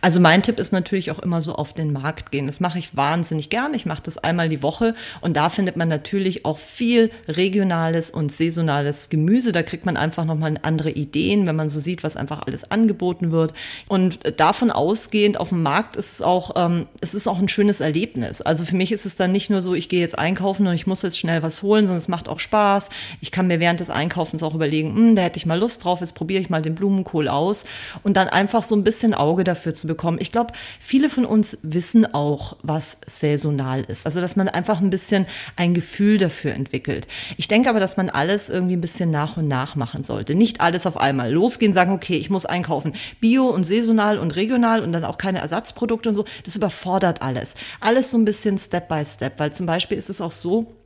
Also 0.01 0.19
mein 0.19 0.41
Tipp 0.41 0.59
ist 0.59 0.71
natürlich 0.71 1.11
auch 1.11 1.19
immer 1.19 1.41
so 1.41 1.55
auf 1.55 1.73
den 1.73 1.91
Markt 1.91 2.31
gehen. 2.31 2.47
Das 2.47 2.59
mache 2.59 2.79
ich 2.79 2.95
wahnsinnig 2.95 3.49
gern. 3.49 3.73
Ich 3.73 3.85
mache 3.85 4.03
das 4.03 4.17
einmal 4.17 4.49
die 4.49 4.63
Woche 4.63 4.95
und 5.21 5.35
da 5.35 5.49
findet 5.49 5.75
man 5.75 5.87
natürlich 5.87 6.45
auch 6.45 6.57
viel 6.57 7.11
regionales 7.27 8.11
und 8.11 8.31
saisonales 8.31 9.09
Gemüse. 9.09 9.51
Da 9.51 9.63
kriegt 9.63 9.85
man 9.85 9.97
einfach 9.97 10.25
nochmal 10.25 10.55
andere 10.61 10.91
Ideen, 10.91 11.47
wenn 11.47 11.55
man 11.55 11.69
so 11.69 11.79
sieht, 11.79 12.03
was 12.03 12.17
einfach 12.17 12.43
alles 12.45 12.69
angeboten 12.71 13.31
wird. 13.31 13.53
Und 13.87 14.19
davon 14.39 14.71
ausgehend 14.71 15.39
auf 15.39 15.49
dem 15.49 15.63
Markt 15.63 15.95
ist 15.95 16.13
es 16.13 16.21
auch, 16.21 16.51
ähm, 16.55 16.87
es 17.01 17.13
ist 17.13 17.27
auch 17.27 17.39
ein 17.39 17.49
schönes 17.49 17.79
Erlebnis. 17.79 18.41
Also 18.41 18.65
für 18.65 18.75
mich 18.75 18.91
ist 18.91 19.05
es 19.05 19.15
dann 19.15 19.31
nicht 19.31 19.49
nur 19.49 19.61
so, 19.61 19.73
ich 19.73 19.89
gehe 19.89 19.99
jetzt 19.99 20.17
einkaufen 20.17 20.67
und 20.67 20.73
ich 20.73 20.87
muss 20.87 21.01
jetzt 21.01 21.19
schnell 21.19 21.43
was 21.43 21.61
holen, 21.61 21.85
sondern 21.85 21.97
es 21.97 22.07
macht 22.07 22.29
auch 22.29 22.39
Spaß. 22.39 22.89
Ich 23.21 23.31
kann 23.31 23.47
mir 23.47 23.59
während 23.59 23.79
des 23.79 23.89
Einkaufens 23.89 24.43
auch 24.43 24.55
überlegen, 24.55 24.95
hm, 24.95 25.15
da 25.15 25.23
hätte 25.23 25.37
ich 25.37 25.45
mal 25.45 25.59
Lust 25.59 25.83
drauf, 25.83 26.01
jetzt 26.01 26.15
probiere 26.15 26.41
ich 26.41 26.49
mal 26.49 26.61
den 26.61 26.75
Blumenkohl 26.75 27.27
aus 27.27 27.65
und 28.03 28.17
dann 28.17 28.27
einfach 28.27 28.63
so 28.63 28.75
ein 28.75 28.83
bisschen 28.83 29.13
Auge 29.13 29.43
dafür 29.43 29.58
zu 29.73 29.87
bekommen. 29.87 30.17
Ich 30.21 30.31
glaube, 30.31 30.53
viele 30.79 31.09
von 31.09 31.25
uns 31.25 31.57
wissen 31.61 32.13
auch, 32.13 32.57
was 32.63 32.97
saisonal 33.05 33.83
ist. 33.83 34.05
Also, 34.05 34.21
dass 34.21 34.35
man 34.35 34.49
einfach 34.49 34.81
ein 34.81 34.89
bisschen 34.89 35.25
ein 35.55 35.73
Gefühl 35.73 36.17
dafür 36.17 36.53
entwickelt. 36.53 37.07
Ich 37.37 37.47
denke 37.47 37.69
aber, 37.69 37.79
dass 37.79 37.97
man 37.97 38.09
alles 38.09 38.49
irgendwie 38.49 38.75
ein 38.75 38.81
bisschen 38.81 39.11
nach 39.11 39.37
und 39.37 39.47
nach 39.47 39.75
machen 39.75 40.03
sollte. 40.03 40.35
Nicht 40.35 40.61
alles 40.61 40.85
auf 40.85 40.97
einmal 40.97 41.31
losgehen, 41.31 41.73
sagen, 41.73 41.91
okay, 41.91 42.17
ich 42.17 42.29
muss 42.29 42.45
einkaufen. 42.45 42.93
Bio 43.19 43.47
und 43.47 43.63
saisonal 43.63 44.17
und 44.17 44.35
regional 44.35 44.81
und 44.81 44.91
dann 44.91 45.05
auch 45.05 45.17
keine 45.17 45.39
Ersatzprodukte 45.39 46.09
und 46.09 46.15
so. 46.15 46.25
Das 46.43 46.55
überfordert 46.55 47.21
alles. 47.21 47.55
Alles 47.79 48.11
so 48.11 48.17
ein 48.17 48.25
bisschen 48.25 48.57
Step 48.57 48.87
by 48.87 49.03
Step, 49.05 49.39
weil 49.39 49.53
zum 49.53 49.65
Beispiel 49.65 49.97
ist 49.97 50.09
es 50.09 50.21
auch 50.21 50.31
so, 50.31 50.78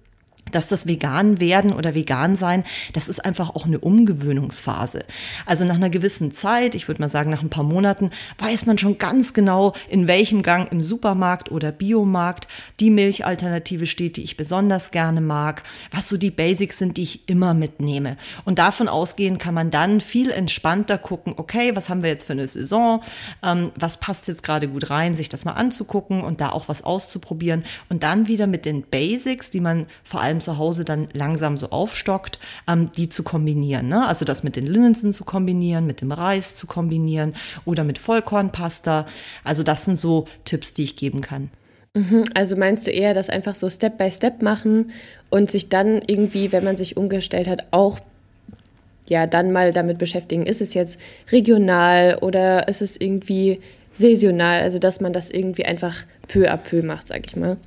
dass 0.56 0.68
das 0.68 0.88
vegan 0.88 1.40
werden 1.40 1.74
oder 1.74 1.96
vegan 1.96 2.36
sein, 2.36 2.64
das 2.94 3.08
ist 3.08 3.24
einfach 3.24 3.56
auch 3.56 3.66
eine 3.66 3.80
Umgewöhnungsphase. 3.80 5.06
Also 5.46 5.66
nach 5.66 5.76
einer 5.76 5.90
gewissen 5.90 6.32
Zeit, 6.34 6.76
ich 6.76 6.88
würde 6.88 7.02
mal 7.02 7.10
sagen 7.10 7.32
nach 7.32 7.44
ein 7.44 7.50
paar 7.50 7.64
Monaten, 7.64 8.12
weiß 8.40 8.66
man 8.66 8.78
schon 8.78 8.98
ganz 8.98 9.34
genau, 9.34 9.74
in 9.90 10.08
welchem 10.08 10.42
Gang 10.44 10.72
im 10.72 10.82
Supermarkt 10.82 11.52
oder 11.52 11.72
Biomarkt 11.72 12.48
die 12.80 12.90
Milchalternative 12.90 13.88
steht, 13.88 14.18
die 14.18 14.24
ich 14.24 14.38
besonders 14.38 14.92
gerne 14.92 15.22
mag, 15.22 15.64
was 15.92 16.10
so 16.10 16.18
die 16.18 16.32
Basics 16.32 16.78
sind, 16.78 16.98
die 16.98 17.04
ich 17.04 17.30
immer 17.30 17.54
mitnehme. 17.54 18.18
Und 18.46 18.60
davon 18.60 18.88
ausgehend 18.88 19.40
kann 19.40 19.54
man 19.54 19.72
dann 19.72 20.02
viel 20.02 20.32
entspannter 20.32 20.98
gucken, 20.98 21.34
okay, 21.38 21.76
was 21.76 21.90
haben 21.90 22.02
wir 22.02 22.10
jetzt 22.10 22.26
für 22.26 22.34
eine 22.34 22.48
Saison, 22.48 23.02
ähm, 23.44 23.72
was 23.76 24.00
passt 24.00 24.28
jetzt 24.28 24.44
gerade 24.44 24.68
gut 24.68 24.90
rein, 24.90 25.16
sich 25.16 25.30
das 25.30 25.46
mal 25.46 25.54
anzugucken 25.54 26.22
und 26.22 26.42
da 26.42 26.50
auch 26.50 26.68
was 26.68 26.84
auszuprobieren 26.84 27.64
und 27.90 28.04
dann 28.04 28.28
wieder 28.28 28.48
mit 28.48 28.66
den 28.66 28.84
Basics, 28.84 29.50
die 29.50 29.60
man 29.60 29.88
vor 30.04 30.22
allem 30.22 30.42
zu 30.44 30.58
Hause 30.58 30.86
dann 30.86 31.08
langsam 31.14 31.58
so 31.58 31.70
aufstockt, 31.70 32.40
ähm, 32.68 32.92
die 32.96 33.10
zu 33.10 33.24
kombinieren. 33.24 33.88
Ne? 33.88 34.06
Also 34.08 34.26
das 34.26 34.44
mit 34.44 34.56
den 34.56 34.68
Linsen 34.68 35.14
zu 35.14 35.24
kombinieren, 35.24 35.86
mit 35.88 36.02
dem 36.02 36.12
Reis 36.12 36.56
zu 36.56 36.68
kombinieren 36.68 37.36
oder 37.66 37.84
mit 37.84 37.98
Vollkornpasta. 37.98 39.08
Also 39.44 39.64
das 39.64 39.86
sind 39.86 39.98
so 39.98 40.28
Tipps, 40.46 40.74
die 40.74 40.84
ich 40.84 40.96
geben 40.96 41.22
kann. 41.22 41.50
Mhm. 41.96 42.26
Also 42.34 42.56
meinst 42.56 42.88
du 42.88 42.92
eher 42.92 43.14
das 43.14 43.30
einfach 43.30 43.56
so 43.56 43.70
Step 43.70 43.98
by 43.98 44.10
Step 44.10 44.42
machen 44.42 44.92
und 45.30 45.52
sich 45.52 45.70
dann 45.70 46.02
irgendwie, 46.06 46.52
wenn 46.52 46.64
man 46.64 46.78
sich 46.78 46.98
umgestellt 46.98 47.48
hat, 47.48 47.66
auch 47.72 48.00
ja 49.10 49.28
dann 49.28 49.52
mal 49.52 49.72
damit 49.74 49.98
beschäftigen, 49.98 50.46
ist 50.46 50.62
es 50.62 50.74
jetzt 50.74 51.00
regional 51.32 52.18
oder 52.22 52.68
ist 52.68 52.82
es 52.82 53.00
irgendwie 53.00 53.60
saisonal, 53.94 54.62
also 54.62 54.80
dass 54.80 55.02
man 55.02 55.14
das 55.14 55.30
irgendwie 55.30 55.66
einfach 55.66 56.06
peu 56.28 56.50
à 56.52 56.58
peu 56.58 56.84
macht, 56.84 57.08
sag 57.08 57.28
ich 57.28 57.36
mal. 57.36 57.58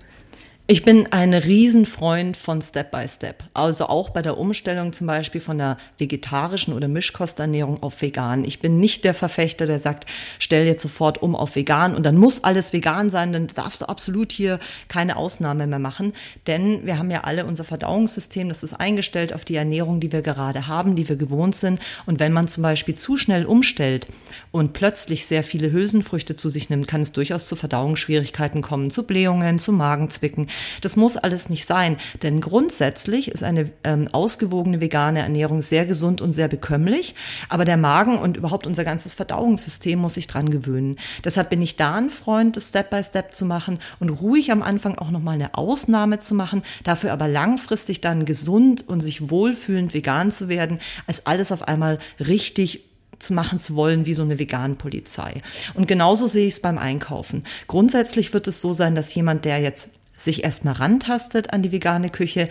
Ich 0.69 0.83
bin 0.83 1.07
ein 1.13 1.33
Riesenfreund 1.33 2.37
von 2.37 2.61
Step 2.61 2.91
by 2.91 3.07
Step. 3.09 3.45
Also 3.55 3.87
auch 3.87 4.11
bei 4.11 4.21
der 4.21 4.37
Umstellung 4.37 4.93
zum 4.93 5.07
Beispiel 5.07 5.41
von 5.41 5.59
der 5.59 5.79
vegetarischen 5.97 6.75
oder 6.75 6.89
Mischkosternährung 6.89 7.85
auf 7.85 8.03
vegan. 8.03 8.45
Ich 8.45 8.59
bin 8.59 8.81
nicht 8.81 9.05
der 9.05 9.15
Verfechter, 9.15 9.67
der 9.67 9.79
sagt, 9.79 10.07
stell 10.41 10.67
jetzt 10.67 10.83
sofort 10.83 11.23
um 11.23 11.37
auf 11.37 11.55
vegan 11.55 11.95
und 11.95 12.05
dann 12.05 12.17
muss 12.17 12.43
alles 12.43 12.73
vegan 12.73 13.11
sein, 13.11 13.33
dann 13.33 13.47
darfst 13.47 13.81
du 13.81 13.85
absolut 13.85 14.33
hier 14.33 14.59
keine 14.89 15.19
Ausnahme 15.19 15.69
mehr 15.69 15.79
machen. 15.79 16.15
Denn 16.49 16.85
wir 16.85 16.99
haben 16.99 17.13
ja 17.13 17.21
alle 17.21 17.47
unser 17.47 17.63
Verdauungssystem, 17.63 18.49
das 18.49 18.65
ist 18.65 18.73
eingestellt 18.73 19.33
auf 19.33 19.45
die 19.45 19.55
Ernährung, 19.55 20.01
die 20.01 20.11
wir 20.11 20.23
gerade 20.23 20.67
haben, 20.67 20.97
die 20.97 21.09
wir 21.09 21.15
gewohnt 21.15 21.55
sind. 21.55 21.79
Und 22.07 22.19
wenn 22.19 22.33
man 22.33 22.49
zum 22.49 22.65
Beispiel 22.65 22.97
zu 22.97 23.17
schnell 23.17 23.47
umstellt 23.47 24.09
und 24.51 24.73
plötzlich 24.73 25.27
sehr 25.27 25.45
viele 25.45 25.71
Hülsenfrüchte 25.71 26.35
zu 26.35 26.51
sich 26.51 26.71
nimmt, 26.71 26.89
kann 26.89 27.03
es 27.03 27.13
durchaus 27.13 27.47
zu 27.47 27.55
Verdauungsschwierigkeiten 27.55 28.63
kommen, 28.63 28.91
zu 28.91 29.05
Blähungen, 29.05 29.61
zu 29.61 29.73
Magenzwicken. 29.73 30.49
Das 30.81 30.97
muss 30.97 31.17
alles 31.17 31.49
nicht 31.49 31.67
sein, 31.67 31.99
denn 32.23 32.41
grundsätzlich 32.41 33.31
ist 33.31 33.43
eine 33.43 33.71
ähm, 33.85 34.09
ausgewogene 34.13 34.81
vegane 34.81 35.21
Ernährung 35.21 35.63
sehr 35.63 35.87
gesund 35.87 36.21
und 36.21 36.33
sehr 36.33 36.49
bekömmlich, 36.49 37.15
aber 37.49 37.65
der 37.65 37.77
Magen 37.77 38.19
und 38.19 38.37
überhaupt 38.37 38.67
unser 38.67 38.85
ganzes 38.85 39.15
Verdauungssystem 39.15 39.99
muss 39.99 40.15
sich 40.15 40.27
dran 40.27 40.51
gewöhnen. 40.51 40.97
Deshalb 41.25 41.51
bin 41.51 41.63
ich 41.63 41.77
da 41.77 41.95
ein 41.95 42.11
Freund, 42.11 42.57
das 42.57 42.69
Step 42.69 42.91
by 42.91 43.03
Step 43.03 43.35
zu 43.35 43.45
machen 43.45 43.79
und 44.01 44.11
ruhig 44.11 44.53
am 44.53 44.63
Anfang 44.63 44.99
auch 44.99 45.11
nochmal 45.11 45.35
eine 45.35 45.55
Ausnahme 45.55 46.21
zu 46.21 46.35
machen, 46.35 46.63
dafür 46.85 47.13
aber 47.13 47.29
langfristig 47.29 48.01
dann 48.01 48.25
gesund 48.25 48.89
und 48.89 49.01
sich 49.01 49.31
wohlfühlend 49.31 49.95
vegan 49.95 50.33
zu 50.33 50.49
werden, 50.49 50.81
als 51.07 51.27
alles 51.27 51.53
auf 51.53 51.67
einmal 51.67 51.99
richtig 52.21 52.85
zu 53.19 53.33
machen 53.33 53.59
zu 53.59 53.75
wollen 53.77 54.07
wie 54.07 54.15
so 54.15 54.23
eine 54.23 54.39
vegan 54.39 54.77
Polizei. 54.77 55.43
Und 55.75 55.89
genauso 55.89 56.27
sehe 56.27 56.47
ich 56.47 56.55
es 56.55 56.61
beim 56.61 56.79
Einkaufen. 56.79 57.45
Grundsätzlich 57.67 58.33
wird 58.33 58.47
es 58.47 58.61
so 58.61 58.75
sein, 58.75 58.95
dass 58.95 59.15
jemand, 59.15 59.45
der 59.45 59.59
jetzt 59.61 59.96
sich 60.17 60.45
erstmal 60.45 60.75
rantastet 60.75 61.53
an 61.53 61.63
die 61.63 61.73
vegane 61.73 62.11
Küche, 62.11 62.49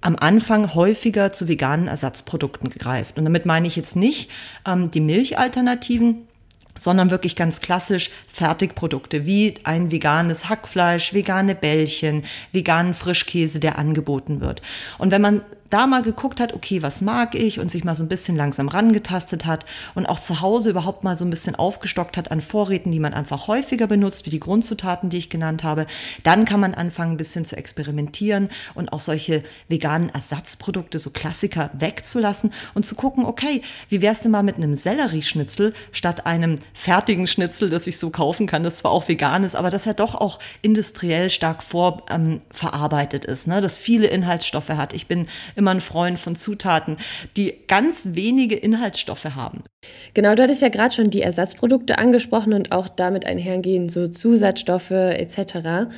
am 0.00 0.16
Anfang 0.16 0.74
häufiger 0.74 1.32
zu 1.32 1.48
veganen 1.48 1.88
Ersatzprodukten 1.88 2.68
greift. 2.70 3.16
Und 3.16 3.24
damit 3.24 3.46
meine 3.46 3.66
ich 3.66 3.76
jetzt 3.76 3.96
nicht 3.96 4.30
ähm, 4.66 4.90
die 4.90 5.00
Milchalternativen, 5.00 6.28
sondern 6.76 7.10
wirklich 7.10 7.36
ganz 7.36 7.60
klassisch 7.60 8.10
Fertigprodukte 8.26 9.26
wie 9.26 9.54
ein 9.64 9.90
veganes 9.90 10.48
Hackfleisch, 10.48 11.14
vegane 11.14 11.54
Bällchen, 11.54 12.24
veganen 12.52 12.94
Frischkäse, 12.94 13.60
der 13.60 13.78
angeboten 13.78 14.40
wird. 14.40 14.60
Und 14.98 15.10
wenn 15.10 15.22
man 15.22 15.42
da 15.74 15.88
mal 15.88 16.02
geguckt 16.02 16.38
hat, 16.38 16.54
okay, 16.54 16.82
was 16.82 17.00
mag 17.00 17.34
ich 17.34 17.58
und 17.58 17.68
sich 17.68 17.82
mal 17.82 17.96
so 17.96 18.04
ein 18.04 18.08
bisschen 18.08 18.36
langsam 18.36 18.68
rangetastet 18.68 19.44
hat 19.44 19.66
und 19.96 20.06
auch 20.06 20.20
zu 20.20 20.40
Hause 20.40 20.70
überhaupt 20.70 21.02
mal 21.02 21.16
so 21.16 21.24
ein 21.24 21.30
bisschen 21.30 21.56
aufgestockt 21.56 22.16
hat 22.16 22.30
an 22.30 22.40
Vorräten, 22.40 22.92
die 22.92 23.00
man 23.00 23.12
einfach 23.12 23.48
häufiger 23.48 23.88
benutzt, 23.88 24.24
wie 24.24 24.30
die 24.30 24.38
Grundzutaten, 24.38 25.10
die 25.10 25.18
ich 25.18 25.30
genannt 25.30 25.64
habe, 25.64 25.86
dann 26.22 26.44
kann 26.44 26.60
man 26.60 26.74
anfangen, 26.74 27.14
ein 27.14 27.16
bisschen 27.16 27.44
zu 27.44 27.56
experimentieren 27.56 28.50
und 28.74 28.92
auch 28.92 29.00
solche 29.00 29.42
veganen 29.66 30.10
Ersatzprodukte, 30.10 31.00
so 31.00 31.10
Klassiker 31.10 31.70
wegzulassen 31.72 32.52
und 32.74 32.86
zu 32.86 32.94
gucken, 32.94 33.24
okay, 33.26 33.60
wie 33.88 34.00
wär's 34.00 34.20
denn 34.20 34.30
mal 34.30 34.44
mit 34.44 34.54
einem 34.54 34.76
Sellerieschnitzel 34.76 35.74
statt 35.90 36.24
einem 36.24 36.60
fertigen 36.72 37.26
Schnitzel, 37.26 37.68
das 37.68 37.88
ich 37.88 37.98
so 37.98 38.10
kaufen 38.10 38.46
kann, 38.46 38.62
das 38.62 38.76
zwar 38.76 38.92
auch 38.92 39.08
vegan 39.08 39.42
ist, 39.42 39.56
aber 39.56 39.70
das 39.70 39.86
ja 39.86 39.92
doch 39.92 40.14
auch 40.14 40.38
industriell 40.62 41.30
stark 41.30 41.64
vorverarbeitet 41.64 43.26
ähm, 43.26 43.34
ist, 43.34 43.48
ne? 43.48 43.60
das 43.60 43.76
viele 43.76 44.06
Inhaltsstoffe 44.06 44.68
hat. 44.68 44.92
Ich 44.92 45.08
bin 45.08 45.26
im 45.56 45.63
immer 45.64 45.70
ein 45.70 45.80
Freund 45.80 46.18
von 46.18 46.36
Zutaten, 46.36 46.98
die 47.38 47.54
ganz 47.68 48.10
wenige 48.12 48.54
Inhaltsstoffe 48.54 49.24
haben. 49.24 49.64
Genau, 50.12 50.34
du 50.34 50.42
hattest 50.42 50.60
ja 50.60 50.68
gerade 50.68 50.94
schon 50.94 51.08
die 51.08 51.22
Ersatzprodukte 51.22 51.98
angesprochen 51.98 52.52
und 52.52 52.70
auch 52.70 52.86
damit 52.86 53.24
einhergehen 53.24 53.88
so 53.88 54.08
Zusatzstoffe 54.08 54.90
etc. 54.90 55.88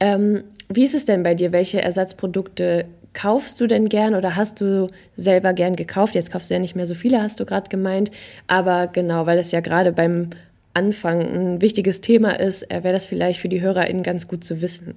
Ähm, 0.00 0.44
wie 0.70 0.84
ist 0.84 0.94
es 0.94 1.04
denn 1.04 1.22
bei 1.22 1.34
dir? 1.34 1.52
Welche 1.52 1.82
Ersatzprodukte 1.82 2.86
kaufst 3.12 3.60
du 3.60 3.66
denn 3.66 3.90
gern 3.90 4.14
oder 4.14 4.36
hast 4.36 4.62
du 4.62 4.88
selber 5.16 5.52
gern 5.52 5.76
gekauft? 5.76 6.14
Jetzt 6.14 6.32
kaufst 6.32 6.48
du 6.48 6.54
ja 6.54 6.60
nicht 6.60 6.76
mehr 6.76 6.86
so 6.86 6.94
viele, 6.94 7.20
hast 7.20 7.40
du 7.40 7.44
gerade 7.44 7.68
gemeint. 7.68 8.10
Aber 8.46 8.86
genau, 8.86 9.26
weil 9.26 9.38
es 9.38 9.52
ja 9.52 9.60
gerade 9.60 9.92
beim 9.92 10.30
Anfang 10.72 11.20
ein 11.20 11.60
wichtiges 11.60 12.00
Thema 12.00 12.40
ist, 12.40 12.70
äh, 12.70 12.82
wäre 12.84 12.94
das 12.94 13.04
vielleicht 13.04 13.38
für 13.38 13.50
die 13.50 13.60
HörerInnen 13.60 14.02
ganz 14.02 14.28
gut 14.28 14.44
zu 14.44 14.62
wissen. 14.62 14.94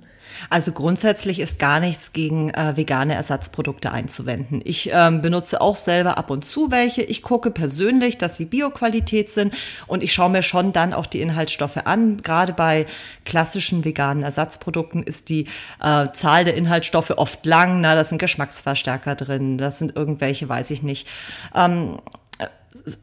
Also 0.50 0.72
grundsätzlich 0.72 1.40
ist 1.40 1.60
gar 1.60 1.80
nichts 1.80 2.14
gegen 2.14 2.50
äh, 2.52 2.76
vegane 2.76 3.16
Ersatzprodukte 3.16 3.92
einzuwenden. 3.92 4.62
Ich 4.64 4.90
ähm, 4.94 5.22
benutze 5.22 5.62
auch 5.62 5.76
selber 5.76 6.18
ab 6.18 6.30
und 6.30 6.46
zu 6.46 6.72
welche. 6.72 7.04
Ich 7.04 7.22
gucke 7.22 7.52
persönlich, 7.52 8.18
dass 8.18 8.38
sie 8.38 8.46
Bioqualität 8.46 9.30
sind 9.30 9.54
und 9.88 10.04
ich 10.04 10.14
schaue 10.14 10.30
mir 10.30 10.44
schon 10.44 10.74
dann 10.74 10.94
auch 10.94 11.06
die 11.06 11.22
Inhaltsstoffe 11.22 11.78
an. 11.86 12.22
Gerade 12.22 12.54
bei 12.54 12.86
klassischen 13.26 13.86
veganen 13.86 14.24
Ersatzprodukten 14.24 15.04
ist 15.04 15.30
die 15.30 15.48
äh, 15.82 16.08
Zahl 16.14 16.46
der 16.46 16.56
Inhaltsstoffe 16.56 17.12
oft 17.12 17.46
lang. 17.46 17.82
Na, 17.82 17.96
da 17.96 18.06
sind 18.06 18.20
Geschmacksverstärker 18.20 19.16
drin, 19.16 19.58
das 19.58 19.80
sind 19.80 19.96
irgendwelche, 19.96 20.48
weiß 20.48 20.72
ich 20.72 20.84
nicht. 20.84 21.08
Ähm, 21.56 21.98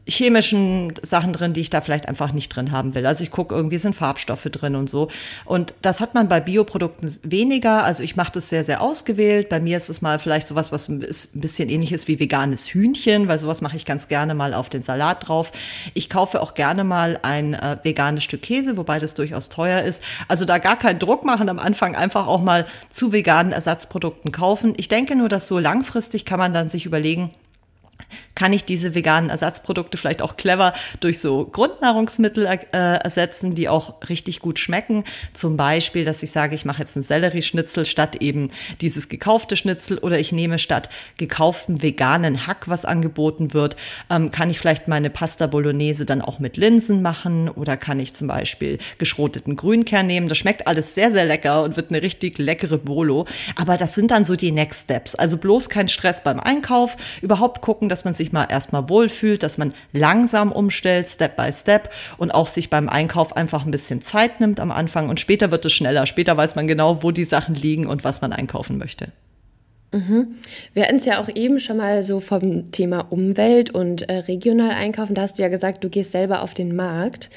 chemischen 0.07 0.93
Sachen 1.01 1.33
drin, 1.33 1.53
die 1.53 1.61
ich 1.61 1.69
da 1.69 1.81
vielleicht 1.81 2.07
einfach 2.07 2.33
nicht 2.33 2.49
drin 2.49 2.71
haben 2.71 2.93
will. 2.93 3.05
Also 3.05 3.23
ich 3.23 3.31
gucke, 3.31 3.55
irgendwie 3.55 3.77
sind 3.77 3.95
Farbstoffe 3.95 4.43
drin 4.51 4.75
und 4.75 4.89
so. 4.89 5.07
Und 5.45 5.73
das 5.81 5.99
hat 5.99 6.13
man 6.13 6.27
bei 6.27 6.39
Bioprodukten 6.39 7.11
weniger. 7.23 7.83
Also 7.83 8.03
ich 8.03 8.15
mache 8.15 8.33
das 8.33 8.49
sehr, 8.49 8.63
sehr 8.63 8.81
ausgewählt. 8.81 9.49
Bei 9.49 9.59
mir 9.59 9.77
ist 9.77 9.89
es 9.89 10.01
mal 10.01 10.19
vielleicht 10.19 10.47
sowas, 10.47 10.71
was 10.71 10.89
ein 10.89 10.99
bisschen 11.33 11.69
ähnlich 11.69 11.91
ist 11.93 12.07
wie 12.07 12.19
veganes 12.19 12.67
Hühnchen, 12.67 13.27
weil 13.27 13.39
sowas 13.39 13.61
mache 13.61 13.75
ich 13.75 13.85
ganz 13.85 14.07
gerne 14.07 14.35
mal 14.35 14.53
auf 14.53 14.69
den 14.69 14.83
Salat 14.83 15.27
drauf. 15.27 15.51
Ich 15.93 16.09
kaufe 16.09 16.41
auch 16.41 16.53
gerne 16.53 16.83
mal 16.83 17.19
ein 17.21 17.53
äh, 17.53 17.77
veganes 17.83 18.23
Stück 18.23 18.41
Käse, 18.41 18.77
wobei 18.77 18.99
das 18.99 19.13
durchaus 19.13 19.49
teuer 19.49 19.81
ist. 19.81 20.03
Also 20.27 20.45
da 20.45 20.57
gar 20.57 20.77
keinen 20.77 20.99
Druck 20.99 21.25
machen 21.25 21.49
am 21.49 21.59
Anfang, 21.59 21.95
einfach 21.95 22.27
auch 22.27 22.41
mal 22.41 22.65
zu 22.89 23.11
veganen 23.11 23.51
Ersatzprodukten 23.51 24.31
kaufen. 24.31 24.73
Ich 24.77 24.89
denke 24.89 25.15
nur, 25.15 25.29
dass 25.29 25.47
so 25.47 25.59
langfristig 25.59 26.25
kann 26.25 26.39
man 26.39 26.53
dann 26.53 26.69
sich 26.69 26.85
überlegen, 26.85 27.31
kann 28.35 28.53
ich 28.53 28.65
diese 28.65 28.95
veganen 28.95 29.29
Ersatzprodukte 29.29 29.97
vielleicht 29.97 30.21
auch 30.21 30.37
clever 30.37 30.73
durch 30.99 31.19
so 31.19 31.45
Grundnahrungsmittel 31.45 32.45
äh, 32.45 32.57
ersetzen, 32.71 33.55
die 33.55 33.69
auch 33.69 33.95
richtig 34.09 34.39
gut 34.39 34.59
schmecken. 34.59 35.03
Zum 35.33 35.57
Beispiel, 35.57 36.05
dass 36.05 36.23
ich 36.23 36.31
sage, 36.31 36.55
ich 36.55 36.65
mache 36.65 36.81
jetzt 36.81 36.95
einen 36.95 37.03
Sellerieschnitzel 37.03 37.85
statt 37.85 38.17
eben 38.17 38.51
dieses 38.81 39.09
gekaufte 39.09 39.55
Schnitzel 39.55 39.97
oder 39.97 40.19
ich 40.19 40.31
nehme 40.31 40.59
statt 40.59 40.89
gekauften 41.17 41.81
veganen 41.81 42.47
Hack, 42.47 42.67
was 42.67 42.85
angeboten 42.85 43.53
wird, 43.53 43.75
ähm, 44.09 44.31
kann 44.31 44.49
ich 44.49 44.59
vielleicht 44.59 44.87
meine 44.87 45.09
Pasta 45.09 45.47
Bolognese 45.47 46.05
dann 46.05 46.21
auch 46.21 46.39
mit 46.39 46.57
Linsen 46.57 47.01
machen 47.01 47.49
oder 47.49 47.77
kann 47.77 47.99
ich 47.99 48.13
zum 48.13 48.27
Beispiel 48.27 48.77
geschroteten 48.97 49.55
Grünkern 49.55 50.07
nehmen. 50.07 50.27
Das 50.27 50.37
schmeckt 50.37 50.67
alles 50.67 50.95
sehr, 50.95 51.11
sehr 51.11 51.25
lecker 51.25 51.63
und 51.63 51.75
wird 51.75 51.91
eine 51.91 52.01
richtig 52.01 52.37
leckere 52.37 52.77
Bolo. 52.77 53.25
Aber 53.55 53.77
das 53.77 53.95
sind 53.95 54.11
dann 54.11 54.25
so 54.25 54.35
die 54.35 54.51
Next 54.51 54.83
Steps. 54.83 55.15
Also 55.15 55.37
bloß 55.37 55.69
kein 55.69 55.87
Stress 55.87 56.23
beim 56.23 56.39
Einkauf, 56.39 56.97
überhaupt 57.21 57.61
gucken, 57.61 57.89
dass 57.89 58.00
man 58.05 58.13
sich 58.13 58.31
mal 58.31 58.47
erstmal 58.49 58.89
wohlfühlt, 58.89 59.43
dass 59.43 59.57
man 59.57 59.73
langsam 59.91 60.51
umstellt, 60.51 61.07
Step 61.07 61.35
by 61.35 61.51
Step 61.51 61.89
und 62.17 62.31
auch 62.31 62.47
sich 62.47 62.69
beim 62.69 62.89
Einkauf 62.89 63.35
einfach 63.35 63.65
ein 63.65 63.71
bisschen 63.71 64.01
Zeit 64.01 64.39
nimmt 64.39 64.59
am 64.59 64.71
Anfang 64.71 65.09
und 65.09 65.19
später 65.19 65.51
wird 65.51 65.65
es 65.65 65.73
schneller. 65.73 66.05
Später 66.05 66.37
weiß 66.37 66.55
man 66.55 66.67
genau, 66.67 67.03
wo 67.03 67.11
die 67.11 67.25
Sachen 67.25 67.55
liegen 67.55 67.87
und 67.87 68.03
was 68.03 68.21
man 68.21 68.33
einkaufen 68.33 68.77
möchte. 68.77 69.11
Mhm. 69.93 70.35
Wir 70.73 70.83
hatten 70.83 70.95
es 70.95 71.05
ja 71.05 71.21
auch 71.21 71.29
eben 71.33 71.59
schon 71.59 71.77
mal 71.77 72.03
so 72.03 72.19
vom 72.21 72.71
Thema 72.71 73.11
Umwelt 73.11 73.71
und 73.71 74.07
äh, 74.09 74.19
regional 74.19 74.71
einkaufen. 74.71 75.15
Da 75.15 75.23
hast 75.23 75.37
du 75.37 75.43
ja 75.43 75.49
gesagt, 75.49 75.83
du 75.83 75.89
gehst 75.89 76.11
selber 76.11 76.41
auf 76.41 76.53
den 76.53 76.75
Markt. 76.75 77.29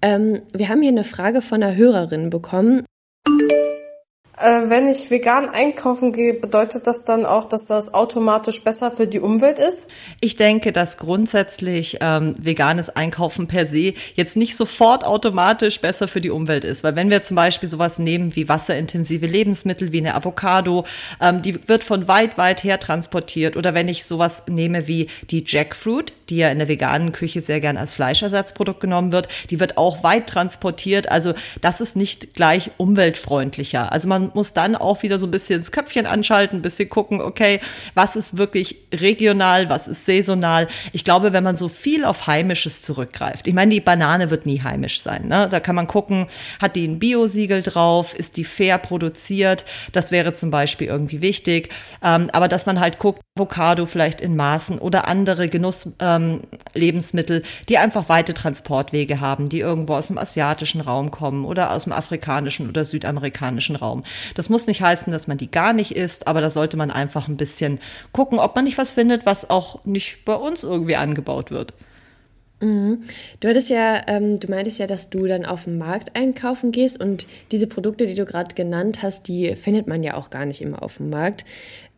Ähm, 0.00 0.40
wir 0.52 0.68
haben 0.68 0.80
hier 0.80 0.90
eine 0.90 1.04
Frage 1.04 1.42
von 1.42 1.62
einer 1.62 1.76
Hörerin 1.76 2.30
bekommen. 2.30 2.84
Äh, 4.40 4.68
wenn 4.68 4.88
ich 4.88 5.10
vegan 5.10 5.48
einkaufen 5.48 6.12
gehe, 6.12 6.34
bedeutet 6.34 6.86
das 6.86 7.04
dann 7.04 7.26
auch, 7.26 7.48
dass 7.48 7.66
das 7.66 7.92
automatisch 7.92 8.62
besser 8.62 8.90
für 8.90 9.06
die 9.06 9.20
Umwelt 9.20 9.58
ist? 9.58 9.88
Ich 10.20 10.36
denke, 10.36 10.72
dass 10.72 10.96
grundsätzlich 10.96 11.98
ähm, 12.00 12.36
veganes 12.38 12.88
Einkaufen 12.90 13.48
per 13.48 13.66
se 13.66 13.94
jetzt 14.14 14.36
nicht 14.36 14.56
sofort 14.56 15.04
automatisch 15.04 15.80
besser 15.80 16.08
für 16.08 16.20
die 16.20 16.30
Umwelt 16.30 16.64
ist. 16.64 16.84
Weil 16.84 16.94
wenn 16.94 17.10
wir 17.10 17.22
zum 17.22 17.36
Beispiel 17.36 17.68
sowas 17.68 17.98
nehmen 17.98 18.36
wie 18.36 18.48
wasserintensive 18.48 19.26
Lebensmittel, 19.26 19.92
wie 19.92 19.98
eine 19.98 20.14
Avocado, 20.14 20.84
ähm, 21.20 21.42
die 21.42 21.68
wird 21.68 21.82
von 21.82 22.06
weit, 22.06 22.38
weit 22.38 22.62
her 22.62 22.78
transportiert. 22.78 23.56
Oder 23.56 23.74
wenn 23.74 23.88
ich 23.88 24.04
sowas 24.04 24.44
nehme 24.48 24.86
wie 24.86 25.08
die 25.30 25.44
Jackfruit, 25.46 26.12
die 26.28 26.36
ja 26.36 26.50
in 26.50 26.58
der 26.58 26.68
veganen 26.68 27.12
Küche 27.12 27.40
sehr 27.40 27.60
gern 27.60 27.76
als 27.76 27.94
Fleischersatzprodukt 27.94 28.80
genommen 28.80 29.12
wird, 29.12 29.28
die 29.50 29.58
wird 29.58 29.78
auch 29.78 30.04
weit 30.04 30.28
transportiert. 30.28 31.10
Also 31.10 31.34
das 31.60 31.80
ist 31.80 31.96
nicht 31.96 32.34
gleich 32.34 32.70
umweltfreundlicher. 32.76 33.92
Also 33.92 34.08
man 34.08 34.27
muss 34.34 34.52
dann 34.54 34.76
auch 34.76 35.02
wieder 35.02 35.18
so 35.18 35.26
ein 35.26 35.30
bisschen 35.30 35.60
das 35.60 35.72
Köpfchen 35.72 36.06
anschalten, 36.06 36.58
ein 36.58 36.62
bisschen 36.62 36.88
gucken, 36.88 37.20
okay, 37.20 37.60
was 37.94 38.16
ist 38.16 38.38
wirklich 38.38 38.76
regional, 38.94 39.68
was 39.68 39.88
ist 39.88 40.06
saisonal. 40.06 40.68
Ich 40.92 41.04
glaube, 41.04 41.32
wenn 41.32 41.44
man 41.44 41.56
so 41.56 41.68
viel 41.68 42.04
auf 42.04 42.26
Heimisches 42.26 42.82
zurückgreift, 42.82 43.46
ich 43.46 43.54
meine, 43.54 43.72
die 43.72 43.80
Banane 43.80 44.30
wird 44.30 44.46
nie 44.46 44.62
heimisch 44.62 45.00
sein. 45.00 45.28
Ne? 45.28 45.48
Da 45.50 45.60
kann 45.60 45.76
man 45.76 45.86
gucken, 45.86 46.26
hat 46.60 46.76
die 46.76 46.86
ein 46.86 46.98
Biosiegel 46.98 47.62
drauf, 47.62 48.14
ist 48.14 48.36
die 48.36 48.44
fair 48.44 48.78
produziert, 48.78 49.64
das 49.92 50.10
wäre 50.10 50.34
zum 50.34 50.50
Beispiel 50.50 50.86
irgendwie 50.86 51.20
wichtig. 51.20 51.70
Ähm, 52.02 52.28
aber 52.32 52.48
dass 52.48 52.66
man 52.66 52.80
halt 52.80 52.98
guckt, 52.98 53.20
Avocado 53.38 53.86
vielleicht 53.86 54.20
in 54.20 54.34
Maßen 54.36 54.78
oder 54.78 55.06
andere 55.06 55.48
Genusslebensmittel, 55.48 57.36
ähm, 57.38 57.42
die 57.68 57.78
einfach 57.78 58.08
weite 58.08 58.34
Transportwege 58.34 59.20
haben, 59.20 59.48
die 59.48 59.60
irgendwo 59.60 59.94
aus 59.94 60.08
dem 60.08 60.18
asiatischen 60.18 60.80
Raum 60.80 61.12
kommen 61.12 61.44
oder 61.44 61.72
aus 61.72 61.84
dem 61.84 61.92
afrikanischen 61.92 62.68
oder 62.68 62.84
südamerikanischen 62.84 63.76
Raum. 63.76 64.02
Das 64.34 64.48
muss 64.48 64.66
nicht 64.66 64.82
heißen, 64.82 65.12
dass 65.12 65.26
man 65.26 65.38
die 65.38 65.50
gar 65.50 65.72
nicht 65.72 65.92
isst, 65.96 66.26
aber 66.26 66.40
da 66.40 66.50
sollte 66.50 66.76
man 66.76 66.90
einfach 66.90 67.28
ein 67.28 67.36
bisschen 67.36 67.80
gucken, 68.12 68.38
ob 68.38 68.54
man 68.54 68.64
nicht 68.64 68.78
was 68.78 68.90
findet, 68.90 69.26
was 69.26 69.50
auch 69.50 69.84
nicht 69.84 70.24
bei 70.24 70.34
uns 70.34 70.62
irgendwie 70.64 70.96
angebaut 70.96 71.50
wird. 71.50 71.72
Mhm. 72.60 73.04
Du 73.40 73.48
hattest 73.48 73.70
ja, 73.70 74.02
ähm, 74.08 74.40
du 74.40 74.48
meintest 74.48 74.80
ja, 74.80 74.86
dass 74.86 75.10
du 75.10 75.26
dann 75.26 75.44
auf 75.44 75.64
den 75.64 75.78
Markt 75.78 76.16
einkaufen 76.16 76.72
gehst 76.72 77.00
und 77.00 77.26
diese 77.52 77.68
Produkte, 77.68 78.06
die 78.06 78.14
du 78.14 78.24
gerade 78.24 78.54
genannt 78.54 79.02
hast, 79.02 79.28
die 79.28 79.54
findet 79.54 79.86
man 79.86 80.02
ja 80.02 80.14
auch 80.14 80.30
gar 80.30 80.44
nicht 80.44 80.60
immer 80.60 80.82
auf 80.82 80.96
dem 80.96 81.10
Markt. 81.10 81.44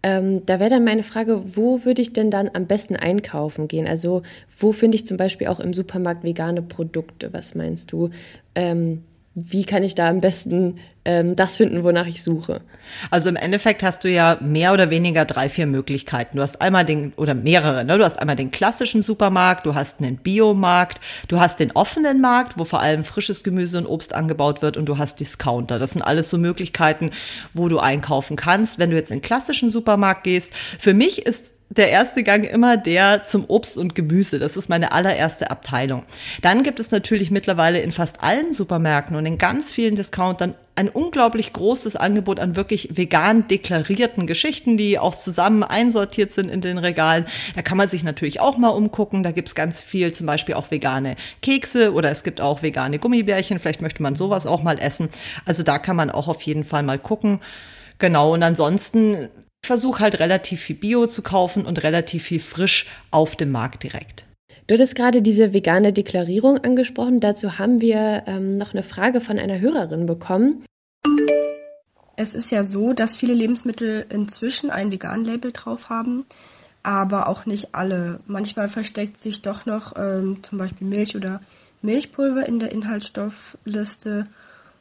Ähm, 0.03 0.45
da 0.47 0.61
wäre 0.61 0.71
dann 0.71 0.85
meine 0.85 1.03
Frage, 1.03 1.43
wo 1.57 1.85
würde 1.85 2.01
ich 2.03 2.13
denn 2.13 2.31
dann 2.31 2.51
am 2.53 2.67
besten 2.67 2.97
einkaufen 2.97 3.69
gehen? 3.69 3.87
Also 3.87 4.23
wo 4.59 4.73
finde 4.73 4.97
ich 4.97 5.07
zum 5.07 5.17
Beispiel 5.17 5.47
auch 5.47 5.61
im 5.61 5.75
Supermarkt 5.75 6.25
vegane 6.25 6.63
Produkte? 6.63 7.33
Was 7.33 7.55
meinst 7.55 7.93
du? 7.93 8.11
Ähm, 8.55 9.05
wie 9.35 9.65
kann 9.65 9.85
ich 9.85 9.95
da 9.95 10.09
am 10.09 10.21
besten 10.21 10.79
ähm, 11.05 11.37
das 11.37 11.57
finden, 11.57 11.85
wonach 11.85 12.07
ich 12.07 12.23
suche? 12.23 12.63
Also 13.11 13.29
im 13.29 13.37
Endeffekt 13.37 13.85
hast 13.85 14.03
du 14.03 14.11
ja 14.11 14.37
mehr 14.41 14.73
oder 14.73 14.91
weniger 14.91 15.25
drei, 15.25 15.49
vier 15.49 15.67
Möglichkeiten. 15.67 16.37
Du 16.37 16.43
hast 16.43 16.61
einmal 16.61 16.85
den, 16.85 17.13
oder 17.17 17.35
mehrere, 17.35 17.85
ne? 17.85 17.97
Du 17.97 18.05
hast 18.05 18.19
einmal 18.19 18.35
den 18.35 18.51
klassischen 18.51 19.03
Supermarkt, 19.03 19.67
du 19.67 19.77
hast 19.77 20.01
einen 20.01 20.17
Biomarkt, 20.17 21.01
du 21.29 21.39
hast 21.39 21.61
den 21.61 21.71
offenen 21.73 22.21
Markt, 22.21 22.59
wo 22.59 22.65
vor 22.65 22.81
allem 22.81 23.05
frisches 23.05 23.45
Gemüse 23.45 23.79
und 23.79 23.87
Obst 23.87 24.15
angebaut 24.15 24.63
wird 24.63 24.77
und 24.77 24.87
du 24.87 24.99
hast 24.99 25.21
Discounter. 25.21 25.79
Das 25.79 25.93
sind 25.93 26.03
alles 26.03 26.29
so 26.29 26.37
Möglichkeiten, 26.37 27.13
wo 27.55 27.69
du 27.69 27.79
einkaufen 27.79 28.37
kannst. 28.37 28.81
Wenn 28.81 28.91
du 28.91 28.97
jetzt 28.97 29.13
in 29.13 29.19
den 29.19 29.23
klassischen 29.23 29.71
Supermarkt 29.71 30.25
gehst, 30.25 30.53
für 30.55 30.93
mich 30.93 31.25
ist 31.25 31.53
der 31.71 31.89
erste 31.91 32.25
Gang 32.25 32.45
immer 32.45 32.77
der 32.77 33.27
zum 33.27 33.45
Obst 33.47 33.79
und 33.79 33.95
Gemüse. 33.95 34.41
Das 34.41 34.57
ist 34.57 34.69
meine 34.69 34.91
allererste 34.91 35.53
Abteilung. 35.53 36.03
Dann 36.43 36.65
gibt 36.65 36.81
es 36.81 36.91
natürlich 36.91 37.31
mittlerweile 37.31 37.81
in 37.81 37.93
fast 37.93 38.23
allen 38.23 38.53
Supermärkten 38.53 39.17
und 39.17 39.25
in 39.25 39.39
ganz 39.39 39.71
vielen 39.71 39.95
Discountern 39.95 40.55
ein 40.75 40.89
unglaublich 40.89 41.53
großes 41.53 41.95
Angebot 41.95 42.41
an 42.41 42.57
wirklich 42.57 42.97
vegan 42.97 43.47
deklarierten 43.47 44.27
Geschichten, 44.27 44.77
die 44.77 44.99
auch 44.99 45.15
zusammen 45.15 45.63
einsortiert 45.63 46.33
sind 46.33 46.51
in 46.51 46.61
den 46.61 46.79
Regalen. 46.79 47.27
Da 47.55 47.63
kann 47.63 47.79
man 47.79 47.89
sich 47.89 48.03
natürlich 48.03 48.41
auch 48.41 48.57
mal 48.57 48.69
umgucken. 48.69 49.23
Da 49.23 49.31
gibt's 49.31 49.55
ganz 49.55 49.81
viel, 49.81 50.13
zum 50.13 50.27
Beispiel 50.27 50.57
auch 50.57 50.73
vegane 50.73 51.15
Kekse 51.41 51.93
oder 51.93 52.11
es 52.11 52.25
gibt 52.25 52.41
auch 52.41 52.63
vegane 52.63 52.99
Gummibärchen. 52.99 53.61
Vielleicht 53.61 53.83
möchte 53.83 54.03
man 54.03 54.17
sowas 54.17 54.47
auch 54.47 54.63
mal 54.63 54.79
essen. 54.81 55.09
Also 55.45 55.63
da 55.63 55.79
kann 55.79 55.97
man 55.97 56.11
auch 56.11 56.27
auf 56.27 56.43
jeden 56.43 56.65
Fall 56.65 56.83
mal 56.83 56.99
gucken. 56.99 57.41
Genau, 57.99 58.33
und 58.33 58.43
ansonsten 58.43 59.29
ich 59.63 59.67
versuche 59.67 60.01
halt 60.01 60.19
relativ 60.19 60.61
viel 60.61 60.77
Bio 60.77 61.07
zu 61.07 61.23
kaufen 61.23 61.65
und 61.67 61.83
relativ 61.83 62.25
viel 62.25 62.41
frisch 62.41 62.87
auf 63.11 63.37
dem 63.37 63.51
Markt 63.51 63.83
direkt. 63.83 64.25
Du 64.67 64.75
hattest 64.75 64.95
gerade 64.95 65.21
diese 65.21 65.53
vegane 65.53 65.93
Deklarierung 65.93 66.59
angesprochen. 66.59 67.21
Dazu 67.21 67.59
haben 67.59 67.81
wir 67.81 68.23
ähm, 68.27 68.57
noch 68.57 68.73
eine 68.73 68.83
Frage 68.83 69.21
von 69.21 69.39
einer 69.39 69.61
Hörerin 69.61 70.07
bekommen. 70.07 70.65
Es 72.17 72.35
ist 72.35 72.51
ja 72.51 72.63
so, 72.63 72.93
dass 72.93 73.17
viele 73.17 73.35
Lebensmittel 73.35 74.07
inzwischen 74.11 74.71
ein 74.71 74.91
Vegan-Label 74.91 75.53
drauf 75.53 75.89
haben, 75.89 76.27
aber 76.83 77.29
auch 77.29 77.47
nicht 77.47 77.75
alle. 77.75 78.21
Manchmal 78.27 78.69
versteckt 78.69 79.21
sich 79.21 79.43
doch 79.43 79.67
noch 79.67 79.95
ähm, 79.97 80.39
zum 80.43 80.59
Beispiel 80.59 80.87
Milch 80.87 81.17
oder 81.17 81.41
Milchpulver 81.83 82.47
in 82.47 82.59
der 82.59 82.73
Inhaltsstoffliste 82.73 84.27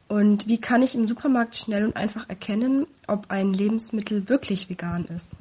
und 0.10 0.48
wie 0.48 0.60
kann 0.60 0.82
ich 0.82 0.96
im 0.96 1.08
Supermarkt 1.08 1.56
schnell 1.56 1.86
und 1.86 1.96
einfach 1.96 2.28
erkennen, 2.30 2.88
ob 3.10 3.30
ein 3.30 3.54
Lebensmittel 3.54 4.30
wirklich 4.30 4.70
vegan 4.70 5.06
ist? 5.06 5.32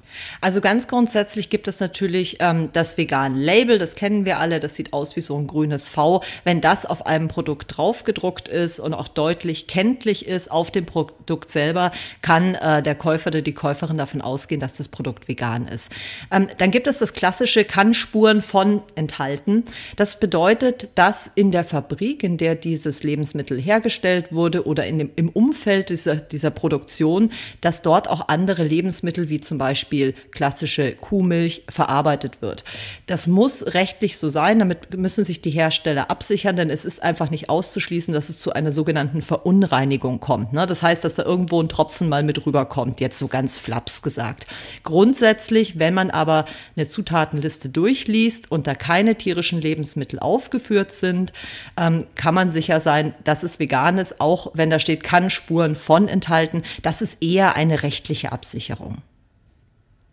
Also 0.41 0.61
ganz 0.61 0.89
grundsätzlich 0.89 1.51
gibt 1.51 1.69
es 1.69 1.81
natürlich 1.81 2.39
ähm, 2.41 2.71
das 2.73 2.97
Vegan-Label, 2.97 3.79
das 3.79 3.95
kennen 3.95 4.25
wir 4.25 4.39
alle, 4.39 4.61
das 4.61 4.75
sieht 4.75 4.93
aus 4.93 5.17
wie 5.17 5.21
so 5.21 5.37
ein 5.37 5.47
grünes 5.47 5.89
V. 5.89 6.23
Wenn 6.45 6.61
das 6.61 6.87
auf 6.87 7.07
einem 7.07 7.29
Produkt 7.29 7.77
draufgedruckt 7.77 8.49
ist 8.49 8.81
und 8.81 8.95
auch 8.95 9.09
deutlich 9.09 9.67
kenntlich 9.67 10.27
ist 10.27 10.51
auf 10.51 10.71
dem 10.71 10.87
Produkt 10.87 11.51
selber, 11.51 11.91
kann 12.23 12.55
äh, 12.55 12.83
der 12.83 12.95
Käufer 12.95 13.29
oder 13.29 13.43
die 13.43 13.55
Käuferin 13.55 13.99
davon 13.99 14.23
ausgehen, 14.23 14.61
dass 14.61 14.73
das 14.75 14.89
Produkt 14.89 15.29
vegan 15.29 15.67
ist. 15.67 15.93
Ähm, 16.31 16.49
dann 16.59 16.71
gibt 16.71 16.87
es 16.87 16.99
das 16.99 17.13
klassische 17.13 17.65
kann 17.65 17.95
Spuren 17.95 18.43
von 18.43 18.83
enthalten. 18.95 19.65
Das 19.97 20.21
bedeutet, 20.21 20.89
dass 20.95 21.31
in 21.35 21.51
der 21.51 21.65
Fabrik, 21.65 22.23
in 22.23 22.37
der 22.37 22.55
dieses 22.55 23.03
Lebensmittel 23.03 23.59
hergestellt 23.61 24.33
wurde, 24.33 24.58
wurde 24.59 24.69
oder 24.69 24.87
in 24.87 24.99
dem, 24.99 25.11
im 25.17 25.29
Umfeld 25.29 25.91
dieser, 25.91 26.17
dieser 26.17 26.51
Produktion, 26.51 27.31
dass 27.61 27.83
dort 27.83 28.09
auch 28.09 28.29
andere 28.29 28.63
Lebensmittel 28.63 29.29
wie 29.29 29.41
zum 29.41 29.59
Beispiel 29.59 30.15
klassische 30.31 30.93
Kuhmilch 30.93 31.65
verarbeitet 31.69 32.43
wird. 32.43 32.65
Das 33.07 33.27
muss 33.27 33.75
rechtlich 33.75 34.19
so 34.19 34.29
sein, 34.29 34.59
damit 34.59 34.97
müssen 34.97 35.25
sich 35.25 35.41
die 35.41 35.51
Hersteller 35.51 36.11
absichern, 36.11 36.57
denn 36.57 36.71
es 36.71 36.85
ist 36.85 37.03
einfach 37.03 37.31
nicht 37.31 37.49
auszuschließen, 37.49 38.15
dass 38.15 38.29
es 38.29 38.39
zu 38.39 38.53
einer 38.53 38.73
sogenannten 38.73 39.23
Verunreinigung 39.23 40.21
kommt. 40.21 40.53
Ne? 40.53 40.67
Das 40.67 40.83
heißt, 40.83 41.05
dass 41.05 41.15
da 41.15 41.25
irgendwo 41.25 41.63
ein 41.63 41.69
Tropfen 41.69 42.09
mal 42.09 42.23
mit 42.23 42.45
rüberkommt, 42.45 43.01
jetzt 43.01 43.19
so 43.19 43.29
ganz 43.29 43.59
flaps 43.59 44.03
gesagt. 44.03 44.47
Grundsätzlich, 44.83 45.79
wenn 45.79 45.95
man 45.95 46.11
aber 46.11 46.45
eine 46.77 46.89
Zutatenliste 46.89 47.69
durchliest 47.69 48.51
und 48.51 48.67
da 48.67 48.75
keine 48.75 49.17
tierischen 49.17 49.61
Lebensmittel 49.61 50.19
aufgeführt 50.19 50.93
sind, 50.93 51.33
ähm, 51.77 52.07
kann 52.15 52.35
man 52.35 52.53
sicher 52.53 52.81
sein, 52.81 53.15
dass 53.25 53.43
es 53.43 53.59
vegan 53.59 53.99
ist, 53.99 54.21
auch 54.21 54.48
wenn 54.55 54.71
da 54.71 54.79
steht, 54.79 55.03
kann 55.03 55.31
Spuren 55.31 55.75
von 55.75 56.09
enthalten, 56.09 56.63
das 56.83 57.03
ist 57.03 57.23
eher 57.23 57.57
eine 57.57 57.83
rechtliche 57.83 58.33
Absicherung. 58.33 58.99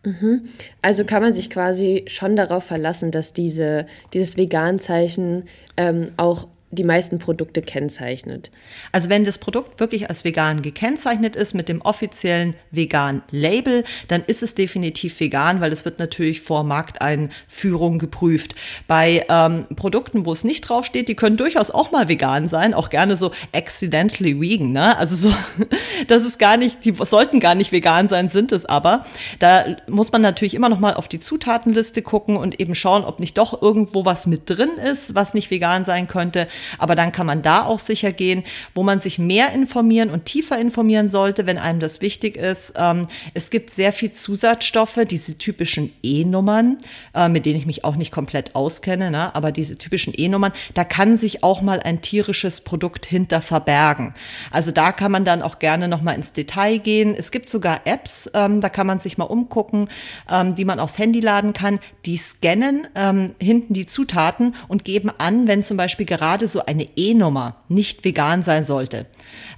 Mhm. 0.06 0.50
Also 0.82 1.04
kann 1.04 1.22
man 1.22 1.34
sich 1.34 1.50
quasi 1.50 2.06
schon 2.08 2.36
darauf 2.36 2.64
verlassen, 2.64 3.12
dass 3.12 3.34
diese, 3.34 3.88
dieses 4.14 4.38
Veganzeichen 4.38 5.46
ähm, 5.78 6.12
auch 6.18 6.48
die 6.76 6.84
meisten 6.84 7.20
Produkte 7.20 7.62
kennzeichnet. 7.62 8.52
Also 8.92 9.10
wenn 9.10 9.24
das 9.24 9.38
Produkt 9.38 9.80
wirklich 9.80 10.10
als 10.10 10.24
vegan 10.24 10.62
gekennzeichnet 10.62 11.36
ist 11.36 11.54
mit 11.54 11.70
dem 11.70 11.82
offiziellen 11.82 12.56
Vegan-Label, 12.72 13.84
dann 14.08 14.24
ist 14.26 14.44
es 14.44 14.56
definitiv 14.56 15.20
vegan, 15.20 15.62
weil 15.62 15.72
es 15.72 15.86
wird 15.86 16.00
natürlich 16.00 16.42
vor 16.42 16.64
Markteinführung 16.64 18.00
geprüft. 18.00 18.56
Bei 18.88 19.26
ähm, 19.30 19.66
Produkten, 19.76 20.26
wo 20.26 20.32
es 20.32 20.44
nicht 20.44 20.62
draufsteht, 20.62 21.08
die 21.08 21.16
können 21.16 21.38
durchaus 21.38 21.72
auch 21.72 21.92
mal 21.92 22.08
vegan 22.08 22.48
sein, 22.48 22.74
auch 22.74 22.90
gerne 22.90 23.18
so 23.18 23.32
accidentally 23.54 24.40
vegan, 24.40 24.72
ne? 24.72 24.98
Also 24.98 25.30
so, 25.30 25.36
das 26.08 26.24
ist 26.24 26.40
gar 26.40 26.58
nicht, 26.58 26.86
die 26.86 26.94
sollten 26.94 27.40
gar 27.40 27.56
nicht 27.56 27.72
vegan 27.72 28.08
sein, 28.08 28.30
sind 28.30 28.52
es 28.52 28.66
aber. 28.66 29.06
Da 29.40 29.78
muss 29.88 30.12
man 30.12 30.22
natürlich 30.22 30.54
immer 30.54 30.70
noch 30.70 30.80
mal 30.80 30.94
auf 30.94 31.08
die 31.08 31.20
Zutatenliste 31.20 32.02
gucken 32.02 32.38
und 32.38 32.60
eben 32.60 32.76
schauen, 32.76 33.04
ob 33.04 33.20
nicht 33.20 33.38
doch 33.38 33.62
irgendwo 33.62 34.06
was 34.06 34.28
mit 34.28 34.50
drin 34.50 34.78
ist, 34.78 35.16
was 35.16 35.34
nicht 35.34 35.52
vegan 35.52 35.86
sein 35.86 36.08
könnte. 36.08 36.48
Aber 36.78 36.96
dann 36.96 37.12
kann 37.12 37.26
man 37.26 37.42
da 37.42 37.64
auch 37.64 37.80
sicher 37.80 38.12
gehen, 38.12 38.44
wo 38.74 38.84
man 38.84 39.00
sich 39.00 39.20
mehr 39.20 39.52
informieren 39.52 40.10
und 40.10 40.26
tiefer 40.26 40.60
informieren 40.60 41.10
sollte, 41.10 41.46
wenn 41.46 41.58
einem 41.58 41.80
das 41.80 42.02
wichtig 42.02 42.36
ist. 42.36 42.74
Ähm, 42.78 43.08
es 43.34 43.50
gibt 43.50 43.70
sehr 43.70 43.94
viel 43.94 44.12
Zusatzstoffe, 44.12 45.00
diese 45.10 45.38
typischen 45.38 45.94
E-Nummern, 46.04 46.78
äh, 47.14 47.30
mit 47.30 47.46
denen 47.46 47.60
ich 47.60 47.66
mich 47.66 47.84
auch 47.84 47.96
nicht 47.96 48.12
komplett 48.12 48.56
auskenne, 48.56 49.12
ne? 49.12 49.34
aber 49.36 49.52
diese 49.52 49.78
typischen 49.78 50.14
E-Nummern, 50.16 50.54
da 50.74 50.84
kann 50.84 51.18
sich 51.18 51.44
auch 51.44 51.62
mal 51.62 51.80
ein 51.80 52.02
tierisches 52.02 52.62
Produkt 52.62 53.06
hinter 53.06 53.42
verbergen. 53.42 54.14
Also 54.52 54.72
da 54.72 54.92
kann 54.92 55.12
man 55.12 55.26
dann 55.26 55.42
auch 55.42 55.60
gerne 55.60 55.88
noch 55.88 56.02
mal 56.02 56.14
ins 56.14 56.34
Detail 56.34 56.78
gehen. 56.78 57.16
Es 57.18 57.32
gibt 57.32 57.50
sogar 57.50 57.82
Apps, 57.86 58.30
ähm, 58.34 58.62
da 58.62 58.70
kann 58.70 58.88
man 58.88 59.00
sich 59.00 59.18
mal 59.18 59.26
umgucken, 59.26 59.90
ähm, 60.32 60.56
die 60.56 60.66
man 60.66 60.80
aufs 60.80 60.98
Handy 60.98 61.20
laden 61.20 61.54
kann. 61.54 61.80
Die 62.06 62.18
scannen 62.18 62.88
ähm, 62.96 63.36
hinten 63.40 63.74
die 63.74 63.86
Zutaten 63.86 64.56
und 64.68 64.86
geben 64.86 65.12
an, 65.18 65.48
wenn 65.48 65.64
zum 65.64 65.78
Beispiel 65.78 66.06
gerade 66.06 66.45
gerade 66.46 66.48
so 66.48 66.66
eine 66.66 66.88
E-Nummer 66.96 67.58
nicht 67.70 68.04
vegan 68.04 68.44
sein 68.44 68.66
sollte. 68.66 69.06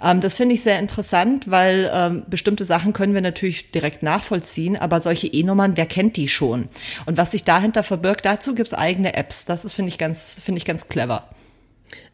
Ähm, 0.04 0.22
das 0.22 0.38
finde 0.38 0.56
ich 0.56 0.64
sehr 0.64 0.80
interessant, 0.80 1.50
weil 1.50 1.90
ähm, 1.94 2.24
bestimmte 2.28 2.66
Sachen 2.66 2.94
können 2.94 3.14
wir 3.14 3.22
natürlich 3.22 3.72
direkt 3.72 4.04
nachvollziehen, 4.04 4.78
aber 4.78 5.02
solche 5.02 5.28
E-Nummern, 5.28 5.78
wer 5.78 5.86
kennt 5.86 6.18
die 6.18 6.28
schon? 6.28 6.70
Und 7.06 7.18
was 7.18 7.32
sich 7.32 7.44
dahinter 7.44 7.84
verbirgt, 7.84 8.26
dazu 8.26 8.56
gibt 8.56 8.68
es 8.68 8.74
eigene 8.74 9.16
Apps. 9.16 9.46
Das 9.46 9.72
finde 9.74 9.90
ich, 9.90 9.98
ganz, 9.98 10.40
ich 10.46 10.66
ganz 10.66 10.88
clever. 10.88 11.30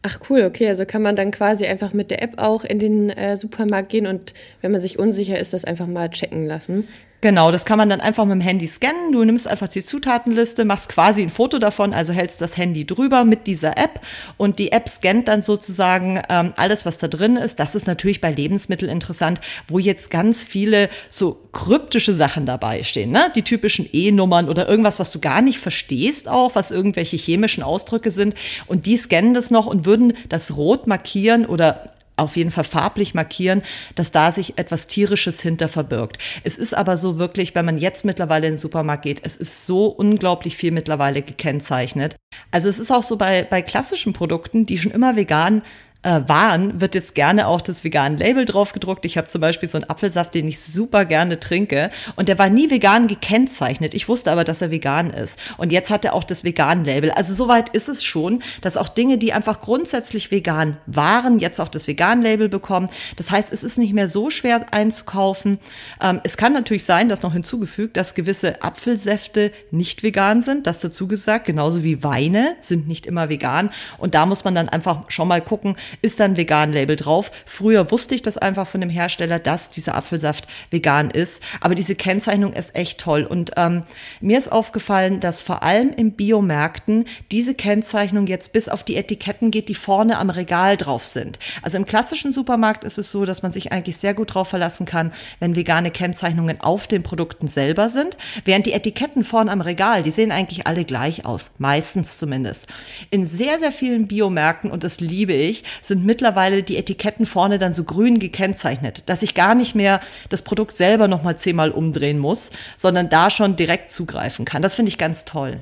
Ach 0.02 0.18
cool, 0.28 0.44
okay, 0.44 0.68
also 0.68 0.84
kann 0.84 1.02
man 1.02 1.16
dann 1.16 1.30
quasi 1.30 1.66
einfach 1.66 1.92
mit 1.92 2.10
der 2.10 2.22
App 2.22 2.38
auch 2.38 2.64
in 2.64 2.78
den 2.78 3.10
äh, 3.10 3.36
Supermarkt 3.36 3.88
gehen 3.88 4.06
und 4.06 4.34
wenn 4.60 4.70
man 4.70 4.80
sich 4.80 4.98
unsicher 4.98 5.38
ist, 5.38 5.52
das 5.52 5.64
einfach 5.64 5.86
mal 5.86 6.10
checken 6.10 6.46
lassen. 6.46 6.86
Genau, 7.24 7.50
das 7.50 7.64
kann 7.64 7.78
man 7.78 7.88
dann 7.88 8.02
einfach 8.02 8.26
mit 8.26 8.32
dem 8.32 8.42
Handy 8.42 8.66
scannen. 8.66 9.10
Du 9.10 9.24
nimmst 9.24 9.48
einfach 9.48 9.68
die 9.68 9.82
Zutatenliste, 9.82 10.66
machst 10.66 10.90
quasi 10.90 11.22
ein 11.22 11.30
Foto 11.30 11.58
davon, 11.58 11.94
also 11.94 12.12
hältst 12.12 12.42
das 12.42 12.58
Handy 12.58 12.84
drüber 12.84 13.24
mit 13.24 13.46
dieser 13.46 13.78
App 13.78 14.00
und 14.36 14.58
die 14.58 14.72
App 14.72 14.90
scannt 14.90 15.28
dann 15.28 15.42
sozusagen 15.42 16.20
ähm, 16.28 16.52
alles, 16.56 16.84
was 16.84 16.98
da 16.98 17.08
drin 17.08 17.36
ist. 17.36 17.58
Das 17.58 17.74
ist 17.74 17.86
natürlich 17.86 18.20
bei 18.20 18.30
Lebensmitteln 18.30 18.92
interessant, 18.92 19.40
wo 19.66 19.78
jetzt 19.78 20.10
ganz 20.10 20.44
viele 20.44 20.90
so 21.08 21.40
kryptische 21.52 22.14
Sachen 22.14 22.44
dabei 22.44 22.82
stehen, 22.82 23.10
ne? 23.10 23.32
Die 23.34 23.40
typischen 23.40 23.88
E-Nummern 23.90 24.50
oder 24.50 24.68
irgendwas, 24.68 24.98
was 24.98 25.10
du 25.10 25.18
gar 25.18 25.40
nicht 25.40 25.58
verstehst 25.58 26.28
auch, 26.28 26.54
was 26.54 26.70
irgendwelche 26.70 27.16
chemischen 27.16 27.62
Ausdrücke 27.62 28.10
sind. 28.10 28.34
Und 28.66 28.84
die 28.84 28.98
scannen 28.98 29.32
das 29.32 29.50
noch 29.50 29.64
und 29.64 29.86
würden 29.86 30.12
das 30.28 30.58
rot 30.58 30.86
markieren 30.86 31.46
oder 31.46 31.93
auf 32.16 32.36
jeden 32.36 32.50
Fall 32.50 32.64
farblich 32.64 33.14
markieren, 33.14 33.62
dass 33.94 34.12
da 34.12 34.32
sich 34.32 34.58
etwas 34.58 34.86
Tierisches 34.86 35.40
hinter 35.40 35.68
verbirgt. 35.68 36.18
Es 36.44 36.58
ist 36.58 36.74
aber 36.74 36.96
so 36.96 37.18
wirklich, 37.18 37.54
wenn 37.54 37.64
man 37.64 37.78
jetzt 37.78 38.04
mittlerweile 38.04 38.46
in 38.46 38.54
den 38.54 38.58
Supermarkt 38.58 39.02
geht, 39.02 39.20
es 39.24 39.36
ist 39.36 39.66
so 39.66 39.86
unglaublich 39.86 40.56
viel 40.56 40.70
mittlerweile 40.70 41.22
gekennzeichnet. 41.22 42.16
Also 42.50 42.68
es 42.68 42.78
ist 42.78 42.90
auch 42.90 43.02
so 43.02 43.16
bei, 43.16 43.42
bei 43.42 43.62
klassischen 43.62 44.12
Produkten, 44.12 44.66
die 44.66 44.78
schon 44.78 44.92
immer 44.92 45.16
vegan 45.16 45.62
äh, 46.04 46.20
waren, 46.28 46.80
wird 46.80 46.94
jetzt 46.94 47.14
gerne 47.14 47.48
auch 47.48 47.60
das 47.60 47.82
vegane 47.82 48.16
Label 48.16 48.44
drauf 48.44 48.72
gedruckt. 48.72 49.04
Ich 49.04 49.16
habe 49.16 49.26
zum 49.28 49.40
Beispiel 49.40 49.68
so 49.68 49.78
einen 49.78 49.90
Apfelsaft, 49.90 50.34
den 50.34 50.46
ich 50.46 50.60
super 50.60 51.04
gerne 51.04 51.40
trinke 51.40 51.90
und 52.16 52.28
der 52.28 52.38
war 52.38 52.50
nie 52.50 52.70
vegan 52.70 53.08
gekennzeichnet. 53.08 53.94
Ich 53.94 54.08
wusste 54.08 54.30
aber, 54.30 54.44
dass 54.44 54.60
er 54.60 54.70
vegan 54.70 55.10
ist. 55.10 55.38
Und 55.56 55.72
jetzt 55.72 55.90
hat 55.90 56.04
er 56.04 56.14
auch 56.14 56.24
das 56.24 56.44
vegan 56.44 56.84
Label. 56.84 57.10
Also 57.10 57.34
soweit 57.34 57.70
ist 57.70 57.88
es 57.88 58.04
schon, 58.04 58.42
dass 58.60 58.76
auch 58.76 58.88
Dinge, 58.88 59.18
die 59.18 59.32
einfach 59.32 59.60
grundsätzlich 59.60 60.30
vegan 60.30 60.76
waren, 60.86 61.38
jetzt 61.38 61.60
auch 61.60 61.68
das 61.68 61.88
vegan 61.88 62.22
Label 62.22 62.48
bekommen. 62.48 62.90
Das 63.16 63.30
heißt, 63.30 63.50
es 63.50 63.64
ist 63.64 63.78
nicht 63.78 63.94
mehr 63.94 64.08
so 64.08 64.30
schwer 64.30 64.66
einzukaufen. 64.72 65.58
Ähm, 66.02 66.20
es 66.22 66.36
kann 66.36 66.52
natürlich 66.52 66.84
sein, 66.84 67.08
dass 67.08 67.22
noch 67.22 67.32
hinzugefügt, 67.32 67.96
dass 67.96 68.14
gewisse 68.14 68.62
Apfelsäfte 68.62 69.52
nicht 69.70 70.02
vegan 70.02 70.42
sind. 70.42 70.66
Das 70.66 70.80
dazu 70.80 71.08
gesagt, 71.08 71.46
genauso 71.46 71.82
wie 71.82 72.02
Weine 72.02 72.56
sind 72.60 72.86
nicht 72.86 73.06
immer 73.06 73.30
vegan. 73.30 73.70
Und 73.96 74.14
da 74.14 74.26
muss 74.26 74.44
man 74.44 74.54
dann 74.54 74.68
einfach 74.68 75.10
schon 75.10 75.28
mal 75.28 75.40
gucken, 75.40 75.76
ist 76.02 76.20
dann 76.20 76.36
vegan 76.36 76.72
Label 76.72 76.96
drauf. 76.96 77.30
Früher 77.46 77.90
wusste 77.90 78.14
ich 78.14 78.22
das 78.22 78.38
einfach 78.38 78.66
von 78.66 78.80
dem 78.80 78.90
Hersteller, 78.90 79.38
dass 79.38 79.70
dieser 79.70 79.94
Apfelsaft 79.94 80.46
vegan 80.70 81.10
ist. 81.10 81.40
Aber 81.60 81.74
diese 81.74 81.94
Kennzeichnung 81.94 82.52
ist 82.52 82.74
echt 82.74 83.00
toll. 83.00 83.24
Und 83.24 83.52
ähm, 83.56 83.82
mir 84.20 84.38
ist 84.38 84.50
aufgefallen, 84.50 85.20
dass 85.20 85.42
vor 85.42 85.62
allem 85.62 85.92
in 85.92 86.12
Biomärkten 86.12 87.06
diese 87.30 87.54
Kennzeichnung 87.54 88.26
jetzt 88.26 88.52
bis 88.52 88.68
auf 88.68 88.82
die 88.82 88.96
Etiketten 88.96 89.50
geht, 89.50 89.68
die 89.68 89.74
vorne 89.74 90.18
am 90.18 90.30
Regal 90.30 90.76
drauf 90.76 91.04
sind. 91.04 91.38
Also 91.62 91.76
im 91.76 91.86
klassischen 91.86 92.32
Supermarkt 92.32 92.84
ist 92.84 92.98
es 92.98 93.10
so, 93.10 93.24
dass 93.24 93.42
man 93.42 93.52
sich 93.52 93.72
eigentlich 93.72 93.96
sehr 93.96 94.14
gut 94.14 94.34
drauf 94.34 94.48
verlassen 94.48 94.86
kann, 94.86 95.12
wenn 95.40 95.56
vegane 95.56 95.90
Kennzeichnungen 95.90 96.60
auf 96.60 96.86
den 96.86 97.02
Produkten 97.02 97.48
selber 97.48 97.90
sind, 97.90 98.16
während 98.44 98.66
die 98.66 98.72
Etiketten 98.72 99.24
vorne 99.24 99.50
am 99.50 99.60
Regal, 99.60 100.02
die 100.02 100.10
sehen 100.10 100.32
eigentlich 100.32 100.66
alle 100.66 100.84
gleich 100.84 101.24
aus, 101.24 101.52
meistens 101.58 102.16
zumindest. 102.16 102.66
In 103.10 103.26
sehr, 103.26 103.58
sehr 103.58 103.72
vielen 103.72 104.06
Biomärkten, 104.06 104.70
und 104.70 104.84
das 104.84 105.00
liebe 105.00 105.32
ich, 105.32 105.64
sind 105.86 106.04
mittlerweile 106.04 106.62
die 106.62 106.76
Etiketten 106.76 107.26
vorne 107.26 107.58
dann 107.58 107.74
so 107.74 107.84
grün 107.84 108.18
gekennzeichnet, 108.18 109.02
dass 109.06 109.22
ich 109.22 109.34
gar 109.34 109.54
nicht 109.54 109.74
mehr 109.74 110.00
das 110.28 110.42
Produkt 110.42 110.76
selber 110.76 111.08
nochmal 111.08 111.36
zehnmal 111.36 111.70
umdrehen 111.70 112.18
muss, 112.18 112.50
sondern 112.76 113.08
da 113.08 113.30
schon 113.30 113.56
direkt 113.56 113.92
zugreifen 113.92 114.44
kann. 114.44 114.62
Das 114.62 114.74
finde 114.74 114.88
ich 114.90 114.98
ganz 114.98 115.24
toll. 115.24 115.60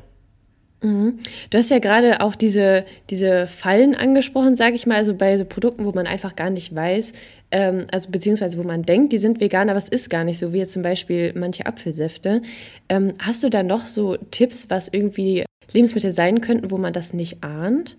Mhm. 0.82 1.20
Du 1.50 1.58
hast 1.58 1.70
ja 1.70 1.78
gerade 1.78 2.20
auch 2.20 2.34
diese, 2.34 2.84
diese 3.08 3.46
Fallen 3.46 3.94
angesprochen, 3.94 4.56
sage 4.56 4.74
ich 4.74 4.86
mal, 4.86 4.96
also 4.96 5.14
bei 5.14 5.38
so 5.38 5.44
Produkten, 5.44 5.84
wo 5.84 5.92
man 5.92 6.06
einfach 6.06 6.34
gar 6.34 6.50
nicht 6.50 6.74
weiß, 6.74 7.12
ähm, 7.52 7.86
also 7.92 8.10
beziehungsweise 8.10 8.58
wo 8.58 8.64
man 8.64 8.82
denkt, 8.82 9.12
die 9.12 9.18
sind 9.18 9.40
vegan, 9.40 9.70
aber 9.70 9.78
es 9.78 9.88
ist 9.88 10.10
gar 10.10 10.24
nicht 10.24 10.38
so, 10.38 10.52
wie 10.52 10.58
jetzt 10.58 10.72
zum 10.72 10.82
Beispiel 10.82 11.32
manche 11.36 11.66
Apfelsäfte. 11.66 12.42
Ähm, 12.88 13.12
hast 13.20 13.44
du 13.44 13.48
da 13.48 13.62
noch 13.62 13.86
so 13.86 14.16
Tipps, 14.30 14.70
was 14.70 14.88
irgendwie 14.88 15.44
Lebensmittel 15.72 16.10
sein 16.10 16.40
könnten, 16.40 16.70
wo 16.70 16.78
man 16.78 16.92
das 16.92 17.14
nicht 17.14 17.44
ahnt? 17.44 17.96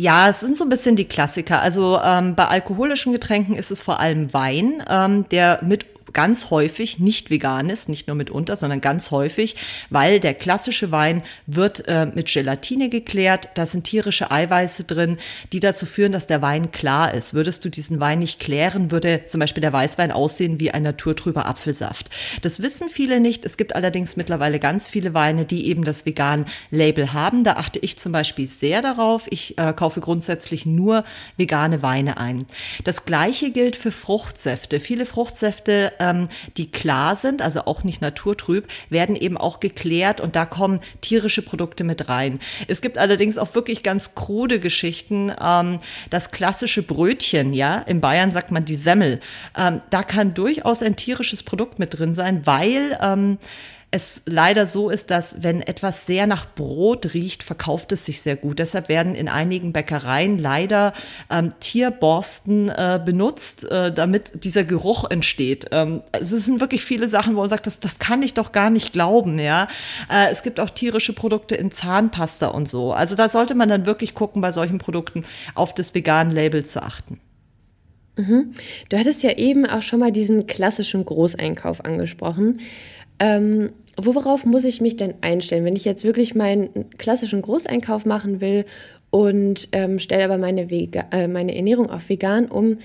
Ja, 0.00 0.28
es 0.28 0.38
sind 0.38 0.56
so 0.56 0.64
ein 0.64 0.68
bisschen 0.68 0.94
die 0.94 1.06
Klassiker. 1.06 1.60
Also 1.60 1.98
ähm, 2.00 2.36
bei 2.36 2.46
alkoholischen 2.46 3.12
Getränken 3.12 3.56
ist 3.56 3.72
es 3.72 3.82
vor 3.82 3.98
allem 3.98 4.32
Wein, 4.32 4.80
ähm, 4.88 5.28
der 5.30 5.58
mit 5.64 5.86
ganz 6.12 6.50
häufig 6.50 6.98
nicht 6.98 7.30
vegan 7.30 7.70
ist, 7.70 7.88
nicht 7.88 8.06
nur 8.06 8.16
mitunter, 8.16 8.56
sondern 8.56 8.80
ganz 8.80 9.10
häufig, 9.10 9.56
weil 9.90 10.20
der 10.20 10.34
klassische 10.34 10.90
Wein 10.90 11.22
wird 11.46 11.86
äh, 11.88 12.06
mit 12.06 12.26
Gelatine 12.26 12.88
geklärt, 12.88 13.48
da 13.54 13.66
sind 13.66 13.84
tierische 13.84 14.30
Eiweiße 14.30 14.84
drin, 14.84 15.18
die 15.52 15.60
dazu 15.60 15.86
führen, 15.86 16.12
dass 16.12 16.26
der 16.26 16.42
Wein 16.42 16.70
klar 16.70 17.14
ist. 17.14 17.34
Würdest 17.34 17.64
du 17.64 17.68
diesen 17.68 18.00
Wein 18.00 18.18
nicht 18.18 18.40
klären, 18.40 18.90
würde 18.90 19.24
zum 19.26 19.40
Beispiel 19.40 19.60
der 19.60 19.72
Weißwein 19.72 20.12
aussehen 20.12 20.60
wie 20.60 20.70
ein 20.70 20.82
naturtrüber 20.82 21.46
Apfelsaft. 21.46 22.10
Das 22.42 22.62
wissen 22.62 22.88
viele 22.88 23.20
nicht. 23.20 23.44
Es 23.44 23.56
gibt 23.56 23.74
allerdings 23.74 24.16
mittlerweile 24.16 24.58
ganz 24.58 24.88
viele 24.88 25.14
Weine, 25.14 25.44
die 25.44 25.68
eben 25.68 25.84
das 25.84 26.06
vegan 26.06 26.46
Label 26.70 27.12
haben. 27.12 27.44
Da 27.44 27.54
achte 27.54 27.78
ich 27.78 27.98
zum 27.98 28.12
Beispiel 28.12 28.48
sehr 28.48 28.82
darauf. 28.82 29.26
Ich 29.30 29.58
äh, 29.58 29.72
kaufe 29.72 30.00
grundsätzlich 30.00 30.66
nur 30.66 31.04
vegane 31.36 31.82
Weine 31.82 32.18
ein. 32.18 32.46
Das 32.84 33.04
gleiche 33.04 33.50
gilt 33.50 33.76
für 33.76 33.92
Fruchtsäfte. 33.92 34.80
Viele 34.80 35.06
Fruchtsäfte 35.06 35.92
ähm, 36.00 36.28
die 36.56 36.70
klar 36.70 37.16
sind, 37.16 37.42
also 37.42 37.66
auch 37.66 37.84
nicht 37.84 38.00
naturtrüb, 38.00 38.68
werden 38.90 39.16
eben 39.16 39.36
auch 39.36 39.60
geklärt 39.60 40.20
und 40.20 40.36
da 40.36 40.46
kommen 40.46 40.80
tierische 41.00 41.42
Produkte 41.42 41.84
mit 41.84 42.08
rein. 42.08 42.40
Es 42.66 42.80
gibt 42.80 42.98
allerdings 42.98 43.38
auch 43.38 43.54
wirklich 43.54 43.82
ganz 43.82 44.14
krude 44.14 44.60
Geschichten. 44.60 45.32
Ähm, 45.42 45.80
das 46.10 46.30
klassische 46.30 46.82
Brötchen, 46.82 47.52
ja, 47.52 47.78
in 47.78 48.00
Bayern 48.00 48.32
sagt 48.32 48.50
man 48.50 48.64
die 48.64 48.76
Semmel, 48.76 49.20
ähm, 49.56 49.80
da 49.90 50.02
kann 50.02 50.34
durchaus 50.34 50.82
ein 50.82 50.96
tierisches 50.96 51.42
Produkt 51.42 51.78
mit 51.78 51.98
drin 51.98 52.14
sein, 52.14 52.46
weil 52.46 52.98
ähm, 53.02 53.38
es 53.90 54.22
leider 54.26 54.66
so 54.66 54.90
ist, 54.90 55.10
dass 55.10 55.42
wenn 55.42 55.62
etwas 55.62 56.04
sehr 56.04 56.26
nach 56.26 56.46
Brot 56.54 57.14
riecht, 57.14 57.42
verkauft 57.42 57.90
es 57.92 58.04
sich 58.04 58.20
sehr 58.20 58.36
gut. 58.36 58.58
Deshalb 58.58 58.90
werden 58.90 59.14
in 59.14 59.28
einigen 59.28 59.72
Bäckereien 59.72 60.38
leider 60.38 60.92
ähm, 61.30 61.54
Tierborsten 61.60 62.68
äh, 62.68 63.00
benutzt, 63.02 63.64
äh, 63.64 63.90
damit 63.90 64.44
dieser 64.44 64.64
Geruch 64.64 65.10
entsteht. 65.10 65.68
Ähm, 65.70 66.02
es 66.12 66.30
sind 66.30 66.60
wirklich 66.60 66.84
viele 66.84 67.08
Sachen, 67.08 67.34
wo 67.34 67.40
man 67.40 67.48
sagt, 67.48 67.66
das, 67.66 67.80
das 67.80 67.98
kann 67.98 68.22
ich 68.22 68.34
doch 68.34 68.52
gar 68.52 68.68
nicht 68.68 68.92
glauben. 68.92 69.38
Ja, 69.38 69.68
äh, 70.12 70.30
es 70.30 70.42
gibt 70.42 70.60
auch 70.60 70.70
tierische 70.70 71.14
Produkte 71.14 71.54
in 71.54 71.72
Zahnpasta 71.72 72.48
und 72.48 72.68
so. 72.68 72.92
Also 72.92 73.14
da 73.14 73.30
sollte 73.30 73.54
man 73.54 73.70
dann 73.70 73.86
wirklich 73.86 74.14
gucken, 74.14 74.42
bei 74.42 74.52
solchen 74.52 74.78
Produkten 74.78 75.24
auf 75.54 75.74
das 75.74 75.94
vegan 75.94 76.30
Label 76.30 76.64
zu 76.66 76.82
achten. 76.82 77.20
Mhm. 78.18 78.52
Du 78.88 78.98
hattest 78.98 79.22
ja 79.22 79.36
eben 79.38 79.64
auch 79.64 79.82
schon 79.82 80.00
mal 80.00 80.10
diesen 80.12 80.46
klassischen 80.46 81.04
Großeinkauf 81.04 81.84
angesprochen. 81.84 82.60
Ähm, 83.20 83.72
worauf 83.96 84.44
muss 84.44 84.64
ich 84.64 84.80
mich 84.80 84.96
denn 84.96 85.14
einstellen, 85.20 85.64
wenn 85.64 85.76
ich 85.76 85.84
jetzt 85.84 86.04
wirklich 86.04 86.34
meinen 86.34 86.90
klassischen 86.98 87.42
Großeinkauf 87.42 88.06
machen 88.06 88.40
will 88.40 88.64
und 89.10 89.68
ähm, 89.72 89.98
stelle 89.98 90.24
aber 90.24 90.38
meine, 90.38 90.70
Vega 90.70 91.06
äh, 91.10 91.28
meine 91.28 91.54
Ernährung 91.56 91.90
auf 91.90 92.08
vegan 92.08 92.46
um? 92.46 92.78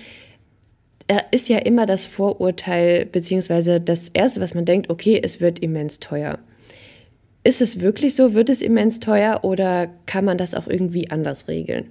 Da 1.07 1.19
ist 1.31 1.49
ja 1.49 1.57
immer 1.57 1.85
das 1.85 2.05
Vorurteil, 2.05 3.05
beziehungsweise 3.05 3.81
das 3.81 4.09
Erste, 4.09 4.39
was 4.39 4.53
man 4.53 4.65
denkt, 4.65 4.89
okay, 4.89 5.19
es 5.21 5.41
wird 5.41 5.59
immens 5.59 5.99
teuer. 5.99 6.39
Ist 7.43 7.61
es 7.61 7.81
wirklich 7.81 8.15
so? 8.15 8.33
Wird 8.33 8.49
es 8.49 8.61
immens 8.61 9.01
teuer 9.01 9.41
oder 9.43 9.89
kann 10.05 10.23
man 10.23 10.37
das 10.37 10.55
auch 10.55 10.67
irgendwie 10.67 11.11
anders 11.11 11.49
regeln? 11.49 11.87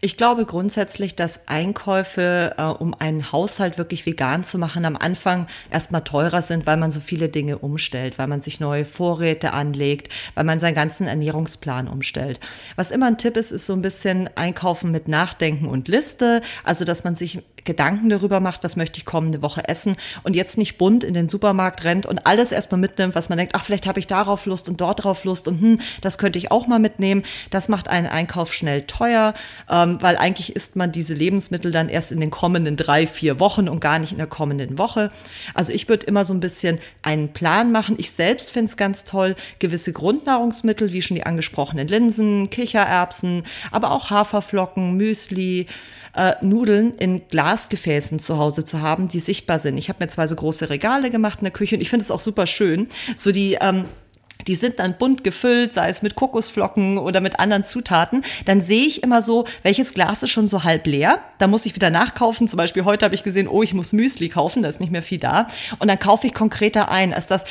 Ich 0.00 0.16
glaube 0.16 0.44
grundsätzlich, 0.44 1.14
dass 1.16 1.40
Einkäufe, 1.46 2.54
äh, 2.56 2.62
um 2.62 2.94
einen 2.94 3.32
Haushalt 3.32 3.78
wirklich 3.78 4.06
vegan 4.06 4.44
zu 4.44 4.58
machen, 4.58 4.84
am 4.84 4.96
Anfang 4.96 5.46
erstmal 5.70 6.02
teurer 6.02 6.42
sind, 6.42 6.66
weil 6.66 6.76
man 6.76 6.90
so 6.90 7.00
viele 7.00 7.28
Dinge 7.28 7.58
umstellt, 7.58 8.18
weil 8.18 8.26
man 8.26 8.40
sich 8.40 8.60
neue 8.60 8.84
Vorräte 8.84 9.52
anlegt, 9.52 10.08
weil 10.34 10.44
man 10.44 10.60
seinen 10.60 10.74
ganzen 10.74 11.06
Ernährungsplan 11.06 11.88
umstellt. 11.88 12.40
Was 12.76 12.90
immer 12.90 13.06
ein 13.06 13.18
Tipp 13.18 13.36
ist, 13.36 13.52
ist 13.52 13.66
so 13.66 13.72
ein 13.72 13.82
bisschen 13.82 14.28
Einkaufen 14.36 14.90
mit 14.90 15.08
Nachdenken 15.08 15.66
und 15.66 15.88
Liste, 15.88 16.42
also 16.64 16.84
dass 16.84 17.04
man 17.04 17.16
sich 17.16 17.42
Gedanken 17.64 18.08
darüber 18.08 18.40
macht, 18.40 18.64
was 18.64 18.76
möchte 18.76 18.98
ich 18.98 19.04
kommende 19.04 19.42
Woche 19.42 19.66
essen 19.68 19.96
und 20.22 20.36
jetzt 20.36 20.58
nicht 20.58 20.78
bunt 20.78 21.04
in 21.04 21.14
den 21.14 21.28
Supermarkt 21.28 21.84
rennt 21.84 22.06
und 22.06 22.26
alles 22.26 22.52
erstmal 22.52 22.80
mitnimmt, 22.80 23.14
was 23.14 23.28
man 23.28 23.38
denkt, 23.38 23.54
ach, 23.54 23.64
vielleicht 23.64 23.86
habe 23.86 23.98
ich 23.98 24.06
darauf 24.06 24.46
Lust 24.46 24.68
und 24.68 24.80
dort 24.80 25.04
drauf 25.04 25.24
Lust 25.24 25.48
und 25.48 25.60
hm, 25.60 25.80
das 26.00 26.18
könnte 26.18 26.38
ich 26.38 26.50
auch 26.50 26.66
mal 26.66 26.78
mitnehmen. 26.78 27.22
Das 27.50 27.68
macht 27.68 27.88
einen 27.88 28.06
Einkauf 28.06 28.52
schnell 28.52 28.82
teuer, 28.82 29.34
ähm, 29.70 29.98
weil 30.00 30.16
eigentlich 30.16 30.54
isst 30.54 30.76
man 30.76 30.92
diese 30.92 31.14
Lebensmittel 31.14 31.72
dann 31.72 31.88
erst 31.88 32.12
in 32.12 32.20
den 32.20 32.30
kommenden 32.30 32.76
drei, 32.76 33.06
vier 33.06 33.40
Wochen 33.40 33.68
und 33.68 33.80
gar 33.80 33.98
nicht 33.98 34.12
in 34.12 34.18
der 34.18 34.26
kommenden 34.26 34.78
Woche. 34.78 35.10
Also 35.54 35.72
ich 35.72 35.88
würde 35.88 36.06
immer 36.06 36.24
so 36.24 36.34
ein 36.34 36.40
bisschen 36.40 36.78
einen 37.02 37.32
Plan 37.32 37.72
machen. 37.72 37.96
Ich 37.98 38.10
selbst 38.10 38.50
finde 38.50 38.70
es 38.70 38.76
ganz 38.76 39.04
toll, 39.04 39.36
gewisse 39.58 39.92
Grundnahrungsmittel, 39.92 40.92
wie 40.92 41.02
schon 41.02 41.16
die 41.16 41.26
angesprochenen 41.26 41.88
Linsen, 41.88 42.50
Kichererbsen, 42.50 43.44
aber 43.70 43.90
auch 43.90 44.10
Haferflocken, 44.10 44.96
Müsli, 44.96 45.66
äh, 46.16 46.34
Nudeln 46.40 46.94
in 46.94 47.22
Glasgefäßen 47.28 48.18
zu 48.18 48.38
Hause 48.38 48.64
zu 48.64 48.80
haben, 48.80 49.08
die 49.08 49.20
sichtbar 49.20 49.58
sind. 49.58 49.78
Ich 49.78 49.88
habe 49.88 50.02
mir 50.02 50.08
zwei 50.08 50.26
so 50.26 50.36
große 50.36 50.70
Regale 50.70 51.10
gemacht 51.10 51.40
in 51.40 51.44
der 51.44 51.52
Küche 51.52 51.76
und 51.76 51.80
ich 51.80 51.90
finde 51.90 52.04
es 52.04 52.10
auch 52.10 52.20
super 52.20 52.46
schön. 52.46 52.88
So 53.16 53.32
die 53.32 53.58
ähm, 53.60 53.84
die 54.46 54.54
sind 54.54 54.78
dann 54.78 54.94
bunt 54.94 55.24
gefüllt, 55.24 55.72
sei 55.72 55.88
es 55.88 56.02
mit 56.02 56.14
Kokosflocken 56.14 56.98
oder 56.98 57.20
mit 57.20 57.40
anderen 57.40 57.64
Zutaten, 57.64 58.24
dann 58.44 58.62
sehe 58.62 58.86
ich 58.86 59.02
immer 59.02 59.22
so, 59.22 59.44
welches 59.62 59.94
Glas 59.94 60.22
ist 60.22 60.30
schon 60.30 60.48
so 60.48 60.64
halb 60.64 60.86
leer. 60.86 61.18
Da 61.38 61.46
muss 61.46 61.66
ich 61.66 61.74
wieder 61.74 61.90
nachkaufen. 61.90 62.48
Zum 62.48 62.56
Beispiel 62.56 62.84
heute 62.84 63.04
habe 63.04 63.14
ich 63.14 63.22
gesehen, 63.22 63.48
oh, 63.48 63.62
ich 63.62 63.74
muss 63.74 63.92
Müsli 63.92 64.28
kaufen, 64.28 64.62
da 64.62 64.68
ist 64.68 64.80
nicht 64.80 64.92
mehr 64.92 65.02
viel 65.02 65.18
da. 65.18 65.48
Und 65.78 65.88
dann 65.88 65.98
kaufe 65.98 66.26
ich 66.26 66.34
konkreter 66.34 66.90
ein, 66.90 67.14
als 67.14 67.26
das, 67.26 67.44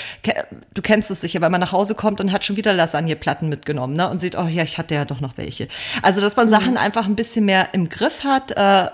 du 0.74 0.82
kennst 0.82 1.12
es 1.12 1.22
sicher, 1.22 1.42
weil 1.42 1.50
man 1.50 1.62
nach 1.62 1.72
Hause 1.72 1.96
kommt 1.96 2.22
und 2.22 2.32
hat 2.32 2.46
schon 2.46 2.56
wieder 2.56 2.74
Lasagneplatten 2.74 3.50
mitgenommen 3.50 3.96
ne? 3.96 4.10
und 4.10 4.20
sieht, 4.20 4.38
oh 4.38 4.48
ja, 4.48 4.64
ich 4.64 4.78
hatte 4.78 4.96
ja 4.96 5.06
doch 5.06 5.20
noch 5.20 5.38
welche. 5.38 5.68
Also, 6.02 6.22
dass 6.22 6.36
man 6.36 6.48
mhm. 6.48 6.52
Sachen 6.52 6.78
einfach 6.78 7.06
ein 7.06 7.16
bisschen 7.16 7.46
mehr 7.46 7.70
im 7.74 7.90
Griff 7.90 8.24
hat, 8.24 8.52
äh, 8.52 8.90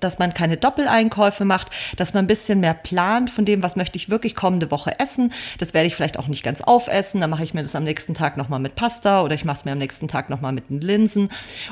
dass 0.00 0.18
man 0.18 0.34
keine 0.34 0.56
Doppeleinkäufe 0.56 1.44
macht, 1.44 1.70
dass 1.96 2.14
man 2.14 2.24
ein 2.24 2.28
bisschen 2.28 2.60
mehr 2.60 2.74
plant 2.74 3.30
von 3.30 3.44
dem, 3.44 3.62
was 3.62 3.76
möchte 3.76 3.96
ich 3.96 4.08
wirklich 4.08 4.34
kommende 4.34 4.70
Woche 4.70 4.98
essen. 4.98 5.32
Das 5.58 5.74
werde 5.74 5.86
ich 5.86 5.96
vielleicht 5.96 6.18
auch 6.18 6.26
nicht 6.26 6.42
ganz 6.42 6.60
aufessen, 6.60 7.20
dann 7.20 7.30
mache 7.30 7.43
ich 7.44 7.54
mir 7.54 7.62
das 7.62 7.76
am 7.76 7.84
nächsten 7.84 8.14
Tag 8.14 8.36
nochmal 8.36 8.60
mit 8.60 8.74
Pasta 8.74 9.22
oder 9.22 9.34
ich 9.34 9.44
mache 9.44 9.58
es 9.58 9.64
mir 9.64 9.72
am 9.72 9.78
nächsten 9.78 10.08
Tag 10.08 10.30
nochmal 10.30 10.52
mit 10.52 10.70
den 10.70 10.80
Linsen. 10.80 11.30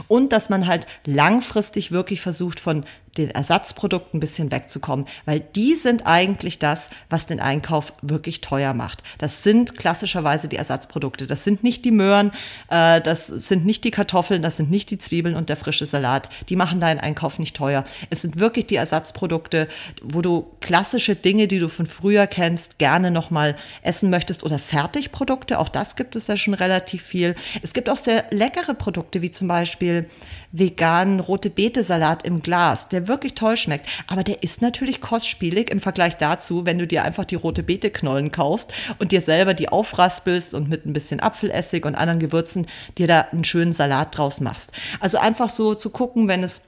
Und 0.09 0.33
dass 0.33 0.49
man 0.51 0.67
halt 0.67 0.87
langfristig 1.05 1.93
wirklich 1.93 2.21
versucht, 2.21 2.61
von 2.61 2.85
den 3.19 3.31
Ersatzprodukten 3.31 4.19
ein 4.19 4.21
bisschen 4.21 4.51
wegzukommen, 4.51 5.07
weil 5.27 5.41
die 5.41 5.75
sind 5.75 6.07
eigentlich 6.07 6.59
das, 6.59 6.89
was 7.11 7.27
den 7.27 7.41
Einkauf 7.41 7.93
wirklich 8.01 8.41
teuer 8.41 8.73
macht. 8.73 9.03
Das 9.19 9.43
sind 9.43 9.77
klassischerweise 9.77 10.49
die 10.49 10.57
Ersatzprodukte. 10.57 11.27
Das 11.27 11.45
sind 11.45 11.63
nicht 11.63 11.85
die 11.85 11.91
Möhren, 11.91 12.33
äh, 12.71 13.01
das 13.01 13.27
sind 13.27 13.67
nicht 13.67 13.85
die 13.85 13.91
Kartoffeln, 13.91 14.41
das 14.41 14.57
sind 14.57 14.71
nicht 14.71 14.91
die 14.91 14.99
Zwiebeln 14.99 15.37
und 15.37 15.49
der 15.49 15.57
frische 15.57 15.87
Salat. 15.87 16.31
Die 16.49 16.57
machen 16.57 16.81
deinen 16.81 17.01
Einkauf 17.01 17.39
nicht 17.39 17.55
teuer. 17.57 17.85
Es 18.11 18.23
sind 18.23 18.39
wirklich 18.39 18.67
die 18.67 18.77
Ersatzprodukte, 18.77 19.69
wo 20.03 20.23
du 20.23 20.47
klassische 20.61 21.15
Dinge, 21.15 21.49
die 21.49 21.59
du 21.59 21.69
von 21.69 21.87
früher 21.87 22.27
kennst, 22.27 22.79
gerne 22.79 23.11
nochmal 23.11 23.57
essen 23.83 24.09
möchtest 24.09 24.43
oder 24.43 24.59
Fertigprodukte. 24.59 25.59
Auch 25.59 25.69
das 25.69 25.97
gibt 25.97 26.17
es 26.17 26.29
ja 26.29 26.37
schon 26.37 26.55
relativ 26.55 27.03
viel. 27.03 27.35
Es 27.61 27.73
gibt 27.75 27.91
auch 27.91 27.97
sehr 27.97 28.25
leckere 28.31 28.75
Produkte, 28.75 29.21
wie 29.21 29.31
zum 29.31 29.49
Beispiel 29.49 30.07
veganen 30.53 31.21
rote 31.21 31.51
Beete 31.51 31.83
Salat 31.83 32.25
im 32.25 32.43
Glas, 32.43 32.89
der 32.89 33.02
wirklich 33.09 33.35
toll 33.35 33.57
schmeckt. 33.57 33.87
Aber 34.07 34.25
der 34.25 34.43
ist 34.43 34.63
natürlich 34.63 35.01
kostspielig 35.01 35.71
im 35.71 35.81
Vergleich 35.81 36.17
dazu, 36.17 36.67
wenn 36.67 36.79
du 36.79 36.87
dir 36.87 37.05
einfach 37.05 37.25
die 37.25 37.35
rote 37.35 37.63
Beete 37.63 37.91
Knollen 37.91 38.31
kaufst 38.31 38.73
und 38.99 39.13
dir 39.13 39.21
selber 39.21 39.55
die 39.55 39.69
aufraspelst 39.69 40.55
und 40.55 40.69
mit 40.69 40.87
ein 40.87 40.93
bisschen 40.93 41.21
Apfelessig 41.21 41.85
und 41.85 41.95
anderen 41.95 42.21
Gewürzen 42.21 42.67
dir 42.99 43.07
da 43.07 43.21
einen 43.33 43.45
schönen 43.45 43.73
Salat 43.73 44.17
draus 44.17 44.41
machst. 44.41 44.73
Also 45.01 45.19
einfach 45.19 45.51
so 45.51 45.75
zu 45.75 45.91
gucken, 45.91 46.29
wenn 46.29 46.43
es 46.43 46.63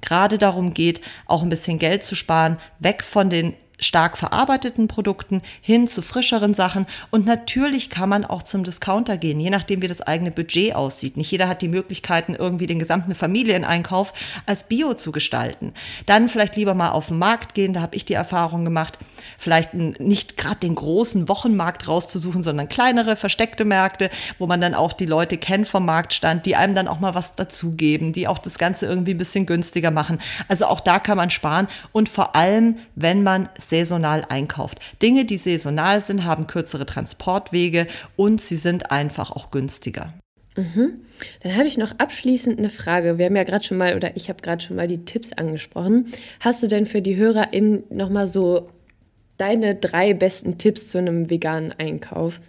gerade 0.00 0.38
darum 0.38 0.72
geht, 0.72 1.00
auch 1.26 1.42
ein 1.42 1.48
bisschen 1.48 1.78
Geld 1.78 2.04
zu 2.04 2.14
sparen, 2.14 2.58
weg 2.78 3.02
von 3.02 3.28
den 3.28 3.54
stark 3.80 4.16
verarbeiteten 4.16 4.88
Produkten 4.88 5.42
hin 5.60 5.88
zu 5.88 6.02
frischeren 6.02 6.54
Sachen. 6.54 6.86
Und 7.10 7.26
natürlich 7.26 7.90
kann 7.90 8.08
man 8.08 8.24
auch 8.24 8.42
zum 8.42 8.64
Discounter 8.64 9.16
gehen, 9.16 9.40
je 9.40 9.50
nachdem, 9.50 9.82
wie 9.82 9.86
das 9.86 10.02
eigene 10.02 10.30
Budget 10.30 10.74
aussieht. 10.74 11.16
Nicht 11.16 11.30
jeder 11.30 11.48
hat 11.48 11.62
die 11.62 11.68
Möglichkeiten, 11.68 12.34
irgendwie 12.34 12.66
den 12.66 12.78
gesamten 12.78 13.14
Familieneinkauf 13.14 14.12
als 14.46 14.64
Bio 14.64 14.94
zu 14.94 15.12
gestalten. 15.12 15.72
Dann 16.06 16.28
vielleicht 16.28 16.56
lieber 16.56 16.74
mal 16.74 16.90
auf 16.90 17.08
den 17.08 17.18
Markt 17.18 17.54
gehen, 17.54 17.72
da 17.72 17.80
habe 17.80 17.96
ich 17.96 18.04
die 18.04 18.14
Erfahrung 18.14 18.64
gemacht, 18.64 18.98
vielleicht 19.38 19.74
nicht 19.74 20.36
gerade 20.36 20.56
den 20.56 20.74
großen 20.74 21.28
Wochenmarkt 21.28 21.88
rauszusuchen, 21.88 22.42
sondern 22.42 22.68
kleinere, 22.68 23.16
versteckte 23.16 23.64
Märkte, 23.64 24.10
wo 24.38 24.46
man 24.46 24.60
dann 24.60 24.74
auch 24.74 24.92
die 24.92 25.06
Leute 25.06 25.38
kennt 25.38 25.66
vom 25.66 25.84
Marktstand, 25.84 26.46
die 26.46 26.56
einem 26.56 26.74
dann 26.74 26.88
auch 26.88 27.00
mal 27.00 27.14
was 27.14 27.36
dazugeben, 27.36 28.12
die 28.12 28.28
auch 28.28 28.38
das 28.38 28.58
Ganze 28.58 28.86
irgendwie 28.86 29.14
ein 29.14 29.18
bisschen 29.18 29.46
günstiger 29.46 29.90
machen. 29.90 30.18
Also 30.48 30.66
auch 30.66 30.80
da 30.80 30.98
kann 30.98 31.16
man 31.16 31.30
sparen 31.30 31.68
und 31.92 32.08
vor 32.08 32.36
allem, 32.36 32.76
wenn 32.94 33.22
man 33.22 33.48
saisonal 33.70 34.26
einkauft. 34.28 34.78
Dinge, 35.00 35.24
die 35.24 35.38
saisonal 35.38 36.02
sind, 36.02 36.24
haben 36.24 36.46
kürzere 36.46 36.84
Transportwege 36.84 37.86
und 38.16 38.40
sie 38.40 38.56
sind 38.56 38.90
einfach 38.90 39.30
auch 39.30 39.50
günstiger. 39.50 40.12
Mhm. 40.56 41.00
Dann 41.42 41.56
habe 41.56 41.66
ich 41.66 41.78
noch 41.78 41.98
abschließend 41.98 42.58
eine 42.58 42.70
Frage. 42.70 43.18
Wir 43.18 43.26
haben 43.26 43.36
ja 43.36 43.44
gerade 43.44 43.64
schon 43.64 43.78
mal, 43.78 43.94
oder 43.94 44.16
ich 44.16 44.28
habe 44.28 44.42
gerade 44.42 44.62
schon 44.62 44.76
mal 44.76 44.86
die 44.86 45.04
Tipps 45.04 45.32
angesprochen. 45.32 46.06
Hast 46.40 46.62
du 46.62 46.66
denn 46.66 46.86
für 46.86 47.02
die 47.02 47.16
HörerInnen 47.16 47.84
nochmal 47.90 48.26
so 48.26 48.68
deine 49.38 49.74
drei 49.74 50.12
besten 50.12 50.58
Tipps 50.58 50.90
zu 50.90 50.98
einem 50.98 51.30
veganen 51.30 51.72
Einkauf? 51.72 52.40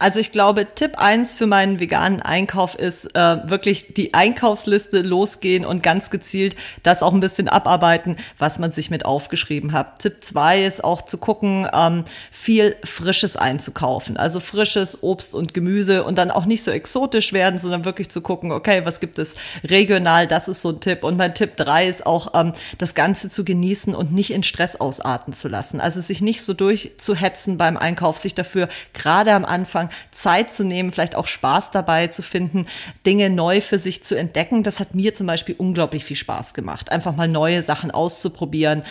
Also 0.00 0.18
ich 0.18 0.32
glaube, 0.32 0.66
Tipp 0.74 0.92
eins 0.96 1.34
für 1.34 1.46
meinen 1.46 1.78
veganen 1.78 2.22
Einkauf 2.22 2.74
ist 2.74 3.14
äh, 3.14 3.36
wirklich 3.44 3.92
die 3.92 4.14
Einkaufsliste 4.14 5.02
losgehen 5.02 5.66
und 5.66 5.82
ganz 5.82 6.08
gezielt 6.08 6.56
das 6.82 7.02
auch 7.02 7.12
ein 7.12 7.20
bisschen 7.20 7.50
abarbeiten, 7.50 8.16
was 8.38 8.58
man 8.58 8.72
sich 8.72 8.88
mit 8.88 9.04
aufgeschrieben 9.04 9.74
hat. 9.74 9.98
Tipp 9.98 10.24
zwei 10.24 10.64
ist 10.64 10.82
auch 10.82 11.02
zu 11.02 11.18
gucken, 11.18 11.68
ähm, 11.74 12.04
viel 12.30 12.76
Frisches 12.82 13.36
einzukaufen. 13.36 14.16
Also 14.16 14.40
frisches 14.40 15.02
Obst 15.02 15.34
und 15.34 15.52
Gemüse 15.52 16.02
und 16.04 16.16
dann 16.16 16.30
auch 16.30 16.46
nicht 16.46 16.64
so 16.64 16.70
exotisch 16.70 17.34
werden, 17.34 17.58
sondern 17.58 17.84
wirklich 17.84 18.08
zu 18.08 18.22
gucken, 18.22 18.52
okay, 18.52 18.86
was 18.86 19.00
gibt 19.00 19.18
es 19.18 19.34
regional? 19.64 20.26
Das 20.26 20.48
ist 20.48 20.62
so 20.62 20.70
ein 20.70 20.80
Tipp. 20.80 21.04
Und 21.04 21.18
mein 21.18 21.34
Tipp 21.34 21.58
drei 21.58 21.86
ist 21.86 22.06
auch, 22.06 22.32
ähm, 22.32 22.54
das 22.78 22.94
Ganze 22.94 23.28
zu 23.28 23.44
genießen 23.44 23.94
und 23.94 24.12
nicht 24.12 24.32
in 24.32 24.44
Stress 24.44 24.76
ausarten 24.76 25.34
zu 25.34 25.48
lassen. 25.48 25.78
Also 25.78 26.00
sich 26.00 26.22
nicht 26.22 26.42
so 26.42 26.54
durchzuhetzen 26.54 27.58
beim 27.58 27.76
Einkauf, 27.76 28.16
sich 28.16 28.34
dafür 28.34 28.70
gerade 28.94 29.34
am 29.34 29.44
Anfang 29.44 29.89
Zeit 30.10 30.52
zu 30.52 30.64
nehmen, 30.64 30.92
vielleicht 30.92 31.16
auch 31.16 31.26
Spaß 31.26 31.70
dabei 31.70 32.08
zu 32.08 32.22
finden, 32.22 32.66
Dinge 33.06 33.30
neu 33.30 33.60
für 33.60 33.78
sich 33.78 34.04
zu 34.04 34.16
entdecken. 34.16 34.62
Das 34.62 34.80
hat 34.80 34.94
mir 34.94 35.14
zum 35.14 35.26
Beispiel 35.26 35.54
unglaublich 35.58 36.04
viel 36.04 36.16
Spaß 36.16 36.54
gemacht, 36.54 36.92
einfach 36.92 37.16
mal 37.16 37.28
neue 37.28 37.62
Sachen 37.62 37.90
auszuprobieren 37.90 38.82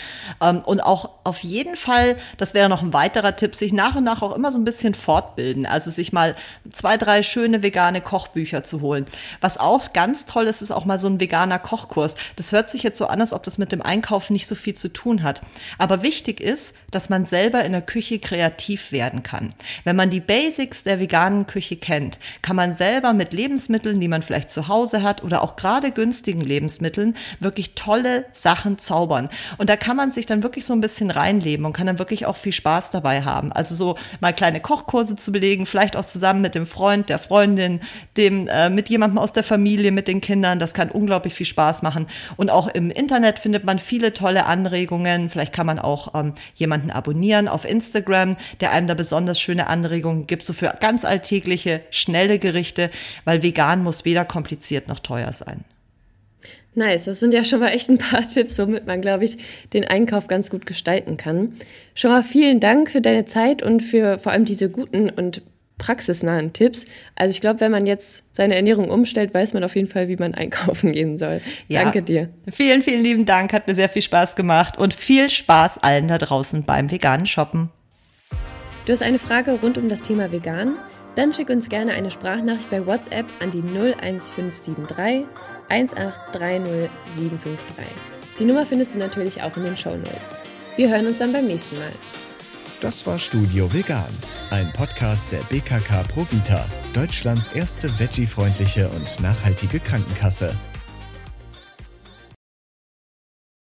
ähm, 0.42 0.60
und 0.60 0.82
auch 0.82 1.10
auf 1.24 1.40
jeden 1.44 1.76
Fall, 1.76 2.18
das 2.38 2.54
wäre 2.54 2.70
noch 2.70 2.82
ein 2.82 2.94
weiterer 2.94 3.36
Tipp, 3.36 3.56
sich 3.56 3.74
nach 3.74 3.96
und 3.96 4.04
nach 4.04 4.22
auch 4.22 4.36
immer 4.36 4.52
so 4.52 4.60
ein 4.60 4.66
bisschen 4.66 4.94
fortbilden, 4.94 5.66
also 5.66 5.92
sich 5.92 6.14
mal 6.14 6.36
zwei, 6.70 6.98
drei 6.98 7.24
schöne 7.24 7.64
vegane 7.64 8.02
Kochbücher 8.02 8.64
zu 8.64 8.82
holen. 8.82 9.06
Was 9.42 9.58
auch 9.58 9.94
ganz 9.94 10.26
toll 10.26 10.48
ist, 10.48 10.62
ist 10.62 10.72
auch 10.72 10.86
mal 10.86 11.00
so 11.00 11.08
ein 11.08 11.20
veganer 11.20 11.60
Kochkurs. 11.60 12.16
Das 12.36 12.52
hört 12.52 12.70
sich 12.70 12.84
jetzt 12.84 12.98
so 12.98 13.08
an, 13.08 13.22
als 13.22 13.34
ob 13.34 13.44
das 13.44 13.58
mit 13.58 13.72
dem 13.72 13.82
Einkaufen 13.82 14.34
nicht 14.34 14.48
so 14.48 14.56
viel 14.56 14.74
zu 14.74 14.92
tun 14.92 15.24
hat. 15.24 15.42
Aber 15.78 16.04
wichtig 16.04 16.40
ist, 16.40 16.74
dass 16.92 17.10
man 17.10 17.26
selber 17.26 17.64
in 17.64 17.72
der 17.72 17.82
Küche 17.82 18.20
kreativ 18.20 18.92
werden 18.92 19.24
kann. 19.24 19.50
Wenn 19.84 19.96
man 19.96 20.10
die 20.10 20.20
Basics 20.20 20.84
der 20.90 21.00
veganen 21.00 21.48
Küche 21.48 21.78
kennt, 21.78 22.20
kann 22.42 22.56
man 22.56 22.74
selber 22.74 23.14
mit 23.14 23.32
Lebensmitteln, 23.32 24.00
die 24.00 24.08
man 24.08 24.24
vielleicht 24.24 24.50
zu 24.50 24.68
Hause 24.68 25.04
hat 25.04 25.24
oder 25.24 25.44
auch 25.44 25.56
gerade 25.56 25.92
günstigen 25.92 26.42
Lebensmitteln, 26.42 27.16
wirklich 27.40 27.76
tolle 27.76 28.26
Sachen 28.32 28.80
zaubern. 28.80 29.30
Und 29.58 29.70
da 29.70 29.78
kann 29.78 29.96
man 29.96 30.12
sich 30.12 30.26
dann 30.26 30.44
wirklich 30.44 30.66
so 30.66 30.74
ein 30.74 30.82
bisschen 30.82 31.12
reinleben 31.12 31.66
und 31.66 31.74
kann 31.74 31.88
dann 31.88 32.00
wirklich 32.00 32.26
auch 32.26 32.36
viel 32.36 32.52
Spaß 32.52 32.90
dabei 32.90 33.22
haben. 33.22 33.52
Also 33.52 33.76
so 33.76 33.96
mal 34.20 34.34
kleine 34.34 34.60
Kochkurse 34.60 35.16
zu 35.16 35.32
belegen, 35.32 35.66
vielleicht 35.66 35.96
auch 35.96 36.06
zusammen 36.06 36.42
mit 36.42 36.56
dem 36.56 36.66
Freund, 36.66 37.10
der 37.10 37.20
Freundin, 37.20 37.82
dem, 38.18 38.48
äh, 38.48 38.70
mit 38.70 38.90
jemandem 38.90 39.20
aus 39.20 39.32
der 39.32 39.44
Familie, 39.44 39.92
mit 39.92 40.08
den 40.08 40.22
Kindern. 40.22 40.58
Das 40.58 40.74
kann 40.74 40.90
unglaublich 40.90 41.36
viel 41.36 41.46
Spaß 41.46 41.84
machen. 41.84 42.08
Und 42.36 42.50
auch 42.50 42.68
im 42.68 42.90
Internet 42.90 43.38
findet 43.38 43.64
man 43.64 43.78
viele 43.78 44.14
tolle 44.14 44.48
Anregungen. 44.48 45.30
Vielleicht 45.30 45.54
kann 45.54 45.68
man 45.68 45.78
auch 45.78 46.16
ähm, 46.16 46.34
jemanden 46.56 46.90
abonnieren 46.90 47.48
auf 47.48 47.64
Instagram, 47.64 48.36
der 48.60 48.72
einem 48.72 48.88
da 48.88 48.96
besonders 48.96 49.40
schöne 49.40 49.68
Anregungen 49.68 50.26
gibt, 50.26 50.46
so 50.46 50.54
für 50.72 50.78
ganz 50.80 51.06
alltägliche, 51.06 51.82
schnelle 51.92 52.40
Gerichte, 52.40 52.90
weil 53.26 53.44
vegan 53.44 53.84
muss 53.84 54.06
weder 54.06 54.26
kompliziert 54.26 54.88
noch 54.88 55.00
teuer 55.00 55.34
sein. 55.34 55.64
Nice, 56.76 57.06
das 57.06 57.20
sind 57.20 57.34
ja 57.34 57.44
schon 57.44 57.60
mal 57.60 57.70
echt 57.70 57.90
ein 57.90 57.98
paar 57.98 58.28
Tipps, 58.34 58.58
womit 58.60 58.86
man, 58.86 59.02
glaube 59.02 59.26
ich, 59.26 59.38
den 59.74 59.86
Einkauf 59.86 60.28
ganz 60.28 60.50
gut 60.50 60.66
gestalten 60.66 61.18
kann. 61.18 61.56
Schon 61.96 62.12
mal 62.12 62.24
vielen 62.24 62.60
Dank 62.60 62.92
für 62.92 63.02
deine 63.02 63.26
Zeit 63.26 63.62
und 63.62 63.82
für 63.82 64.20
vor 64.20 64.32
allem 64.32 64.46
diese 64.46 64.70
guten 64.70 65.10
und 65.10 65.42
praxisnahen 65.78 66.54
Tipps. 66.54 66.86
Also 67.16 67.32
ich 67.32 67.42
glaube, 67.42 67.62
wenn 67.62 67.72
man 67.72 67.86
jetzt 67.86 68.24
seine 68.34 68.56
Ernährung 68.56 68.92
umstellt, 68.92 69.34
weiß 69.34 69.54
man 69.54 69.64
auf 69.64 69.76
jeden 69.76 69.88
Fall, 69.88 70.08
wie 70.10 70.18
man 70.18 70.34
einkaufen 70.36 70.92
gehen 70.92 71.18
soll. 71.18 71.42
Ja. 71.68 71.84
Danke 71.84 72.04
dir. 72.04 72.30
Vielen, 72.52 72.84
vielen 72.84 73.04
lieben 73.04 73.26
Dank, 73.26 73.52
hat 73.52 73.68
mir 73.68 73.76
sehr 73.76 73.90
viel 73.90 74.02
Spaß 74.04 74.36
gemacht 74.36 74.78
und 74.78 74.94
viel 74.94 75.30
Spaß 75.30 75.80
allen 75.80 76.08
da 76.08 76.18
draußen 76.18 76.64
beim 76.64 76.92
veganen 76.92 77.26
Shoppen. 77.26 77.72
Du 78.90 78.94
hast 78.94 79.04
eine 79.04 79.20
Frage 79.20 79.52
rund 79.52 79.78
um 79.78 79.88
das 79.88 80.02
Thema 80.02 80.32
vegan? 80.32 80.76
Dann 81.14 81.32
schick 81.32 81.50
uns 81.52 81.70
gerne 81.70 81.92
eine 81.92 82.10
Sprachnachricht 82.10 82.72
bei 82.72 82.88
WhatsApp 82.88 83.28
an 83.40 83.52
die 83.52 83.62
01573 83.62 85.28
1830753. 85.70 86.90
Die 88.40 88.46
Nummer 88.46 88.66
findest 88.66 88.96
du 88.96 88.98
natürlich 88.98 89.44
auch 89.44 89.56
in 89.58 89.66
den 89.66 89.78
Show 89.78 89.96
Notes. 89.96 90.36
Wir 90.76 90.90
hören 90.90 91.06
uns 91.06 91.20
dann 91.20 91.32
beim 91.32 91.46
nächsten 91.46 91.78
Mal. 91.78 91.92
Das 92.82 93.06
war 93.06 93.20
Studio 93.20 93.72
Vegan, 93.72 94.10
ein 94.50 94.74
Podcast 94.74 95.32
der 95.34 95.44
BKK 95.52 96.02
Provita, 96.12 96.66
Deutschlands 96.96 97.50
erste 97.50 97.90
veggie-freundliche 98.00 98.90
und 98.90 99.20
nachhaltige 99.20 99.80
Krankenkasse. 99.80 100.56